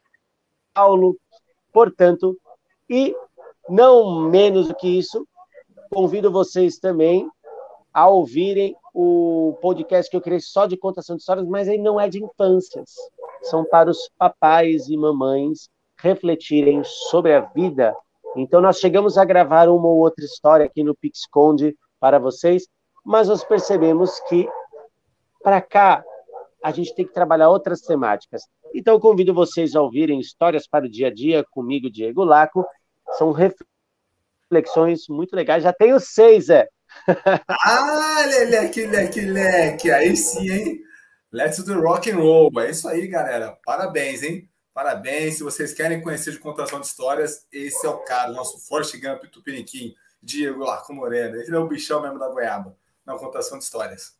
Paulo, 0.73 1.17
Portanto, 1.77 2.35
e 2.89 3.15
não 3.69 4.21
menos 4.29 4.67
do 4.67 4.75
que 4.75 4.87
isso, 4.97 5.27
convido 5.91 6.31
vocês 6.31 6.77
também 6.77 7.29
a 7.93 8.07
ouvirem 8.07 8.75
o 8.93 9.57
podcast 9.61 10.09
que 10.09 10.15
eu 10.15 10.21
criei 10.21 10.39
só 10.39 10.65
de 10.65 10.77
contação 10.77 11.15
de 11.15 11.21
histórias, 11.21 11.47
mas 11.47 11.67
ele 11.67 11.81
não 11.81 11.99
é 11.99 12.07
de 12.07 12.23
infâncias. 12.23 12.91
São 13.43 13.65
para 13.65 13.89
os 13.89 14.09
papais 14.17 14.87
e 14.87 14.97
mamães 14.97 15.69
refletirem 15.99 16.83
sobre 16.83 17.33
a 17.33 17.41
vida. 17.41 17.95
Então, 18.35 18.61
nós 18.61 18.79
chegamos 18.79 19.17
a 19.17 19.25
gravar 19.25 19.67
uma 19.67 19.87
ou 19.87 19.97
outra 19.97 20.23
história 20.23 20.65
aqui 20.65 20.83
no 20.83 20.95
PixConde 20.95 21.75
para 21.99 22.19
vocês, 22.19 22.67
mas 23.03 23.27
nós 23.27 23.43
percebemos 23.43 24.19
que 24.21 24.47
para 25.41 25.61
cá 25.61 26.03
a 26.63 26.71
gente 26.71 26.93
tem 26.93 27.05
que 27.05 27.13
trabalhar 27.13 27.49
outras 27.49 27.81
temáticas. 27.81 28.43
Então, 28.73 28.99
convido 28.99 29.33
vocês 29.33 29.75
a 29.75 29.81
ouvirem 29.81 30.19
Histórias 30.19 30.67
para 30.67 30.85
o 30.85 30.89
Dia 30.89 31.07
a 31.07 31.13
Dia 31.13 31.43
comigo, 31.51 31.89
Diego 31.89 32.23
Laco. 32.23 32.65
São 33.17 33.31
reflexões 33.31 35.07
muito 35.09 35.35
legais. 35.35 35.63
Já 35.63 35.73
tenho 35.73 35.99
seis, 35.99 36.49
é. 36.49 36.67
ah, 37.47 38.23
leque, 38.49 38.85
leque, 38.85 39.21
leque. 39.21 39.91
Aí 39.91 40.15
sim, 40.15 40.49
hein? 40.49 40.81
Let's 41.31 41.63
do 41.63 41.79
rock 41.81 42.09
and 42.09 42.17
roll. 42.17 42.51
É 42.59 42.71
isso 42.71 42.87
aí, 42.87 43.07
galera. 43.07 43.57
Parabéns, 43.65 44.23
hein? 44.23 44.49
Parabéns. 44.73 45.37
Se 45.37 45.43
vocês 45.43 45.73
querem 45.73 46.01
conhecer 46.01 46.31
de 46.31 46.39
contação 46.39 46.79
de 46.79 46.87
histórias, 46.87 47.45
esse 47.51 47.85
é 47.85 47.89
o 47.89 47.97
cara, 47.99 48.31
nosso 48.31 48.59
Forte 48.59 48.97
Gump 48.97 49.23
Tupiniquim, 49.25 49.93
Diego 50.21 50.63
Laco 50.63 50.93
Moreno. 50.93 51.35
Ele 51.35 51.55
é 51.55 51.59
o 51.59 51.67
bichão 51.67 52.01
mesmo 52.01 52.17
da 52.17 52.29
goiaba, 52.29 52.77
na 53.05 53.17
contação 53.17 53.57
de 53.57 53.65
histórias. 53.65 54.16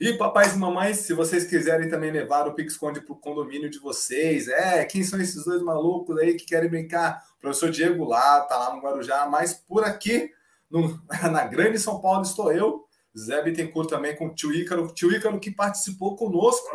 E 0.00 0.12
papais 0.14 0.54
e 0.54 0.58
mamães, 0.58 0.98
se 0.98 1.14
vocês 1.14 1.44
quiserem 1.44 1.88
também 1.88 2.10
levar 2.10 2.48
o 2.48 2.54
PixConde 2.54 3.00
para 3.00 3.12
o 3.12 3.18
condomínio 3.18 3.70
de 3.70 3.78
vocês, 3.78 4.48
é, 4.48 4.84
quem 4.84 5.04
são 5.04 5.20
esses 5.20 5.44
dois 5.44 5.62
malucos 5.62 6.18
aí 6.18 6.34
que 6.34 6.44
querem 6.44 6.68
brincar? 6.68 7.24
O 7.36 7.40
professor 7.40 7.70
Diego 7.70 8.04
lá, 8.04 8.40
tá 8.42 8.58
lá 8.58 8.74
no 8.74 8.82
Guarujá, 8.82 9.26
mas 9.26 9.54
por 9.54 9.84
aqui, 9.84 10.30
no, 10.70 11.00
na 11.30 11.44
Grande 11.44 11.78
São 11.78 12.00
Paulo, 12.00 12.22
estou 12.22 12.52
eu, 12.52 12.84
Zé 13.16 13.40
Bittencourt 13.42 13.88
também 13.88 14.16
com 14.16 14.26
o 14.26 14.34
tio 14.34 14.52
Ícaro, 14.52 14.92
tio 14.92 15.12
Ícaro 15.12 15.38
que 15.38 15.50
participou 15.50 16.16
conosco 16.16 16.68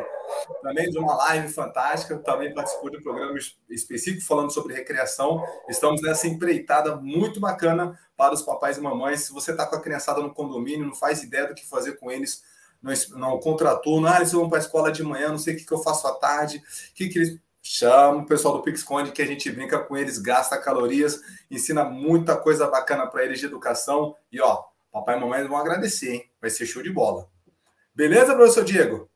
também 0.61 0.89
de 0.89 0.97
uma 0.97 1.15
live 1.15 1.49
fantástica, 1.49 2.17
também 2.19 2.53
participou 2.53 2.89
de 2.89 2.97
um 2.97 3.01
programa 3.01 3.37
específico 3.69 4.25
falando 4.25 4.51
sobre 4.51 4.73
recreação. 4.73 5.43
Estamos 5.67 6.01
nessa 6.01 6.27
empreitada 6.27 6.95
muito 6.95 7.39
bacana 7.41 7.99
para 8.15 8.33
os 8.33 8.41
papais 8.41 8.77
e 8.77 8.81
mamães. 8.81 9.21
Se 9.21 9.33
você 9.33 9.51
está 9.51 9.65
com 9.65 9.75
a 9.75 9.81
criançada 9.81 10.21
no 10.21 10.33
condomínio, 10.33 10.85
não 10.85 10.95
faz 10.95 11.23
ideia 11.23 11.47
do 11.47 11.55
que 11.55 11.67
fazer 11.67 11.93
com 11.93 12.09
eles, 12.09 12.41
no, 12.81 12.91
no 13.17 13.39
contraturno, 13.39 14.07
ah, 14.07 14.17
eles 14.17 14.31
vão 14.31 14.49
para 14.49 14.57
a 14.57 14.61
escola 14.61 14.91
de 14.91 15.03
manhã, 15.03 15.29
não 15.29 15.37
sei 15.37 15.53
o 15.53 15.57
que, 15.57 15.65
que 15.65 15.73
eu 15.73 15.83
faço 15.83 16.07
à 16.07 16.13
tarde, 16.13 16.61
que, 16.93 17.09
que 17.09 17.19
eles 17.19 17.39
chamam 17.61 18.21
o 18.21 18.25
pessoal 18.25 18.57
do 18.57 18.63
PixConde 18.63 19.11
que 19.11 19.21
a 19.21 19.25
gente 19.25 19.51
brinca 19.51 19.79
com 19.79 19.95
eles, 19.95 20.17
gasta 20.17 20.57
calorias, 20.57 21.21
ensina 21.51 21.83
muita 21.83 22.35
coisa 22.37 22.67
bacana 22.67 23.05
para 23.07 23.23
eles 23.23 23.39
de 23.39 23.45
educação. 23.45 24.15
E 24.31 24.41
ó, 24.41 24.63
papai 24.91 25.17
e 25.17 25.19
mamãe 25.19 25.47
vão 25.47 25.57
agradecer, 25.57 26.13
hein? 26.13 26.31
Vai 26.41 26.49
ser 26.49 26.65
show 26.65 26.81
de 26.81 26.91
bola. 26.91 27.27
Beleza, 27.93 28.35
professor 28.35 28.63
Diego? 28.63 29.09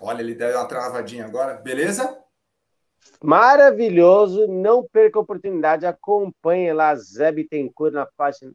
Olha, 0.00 0.20
ele 0.22 0.34
deu 0.34 0.56
uma 0.56 0.66
travadinha 0.66 1.24
agora. 1.24 1.54
Beleza? 1.54 2.18
Maravilhoso. 3.22 4.46
Não 4.46 4.82
perca 4.82 5.18
a 5.18 5.22
oportunidade. 5.22 5.86
Acompanhe 5.86 6.72
lá 6.72 6.94
Zé 6.94 7.32
Bittencourt 7.32 7.92
na 7.92 8.06
página 8.06 8.52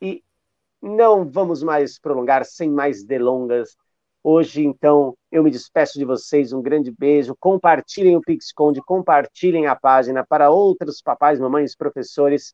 e 0.00 0.22
não 0.80 1.28
vamos 1.28 1.62
mais 1.62 1.98
prolongar, 1.98 2.44
sem 2.44 2.70
mais 2.70 3.04
delongas. 3.04 3.76
Hoje, 4.22 4.64
então, 4.64 5.16
eu 5.30 5.42
me 5.42 5.50
despeço 5.50 5.98
de 5.98 6.04
vocês. 6.04 6.52
Um 6.52 6.60
grande 6.60 6.90
beijo. 6.90 7.36
Compartilhem 7.38 8.16
o 8.16 8.20
PixConde, 8.20 8.80
compartilhem 8.82 9.66
a 9.66 9.76
página 9.76 10.26
para 10.26 10.50
outros 10.50 11.00
papais, 11.00 11.38
mamães, 11.38 11.76
professores. 11.76 12.52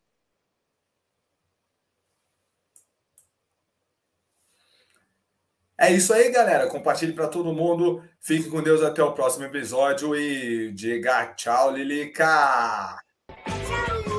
É 5.77 5.91
isso 5.91 6.13
aí, 6.13 6.29
galera. 6.31 6.67
Compartilhe 6.67 7.13
para 7.13 7.27
todo 7.27 7.51
mundo. 7.51 8.03
Fique 8.21 8.49
com 8.49 8.61
Deus 8.61 8.81
até 8.83 9.03
o 9.03 9.11
próximo 9.11 9.45
episódio 9.45 10.15
e 10.15 10.71
diga 10.71 11.33
tchau, 11.33 11.71
Lilica. 11.71 13.01
Tchau, 13.27 14.12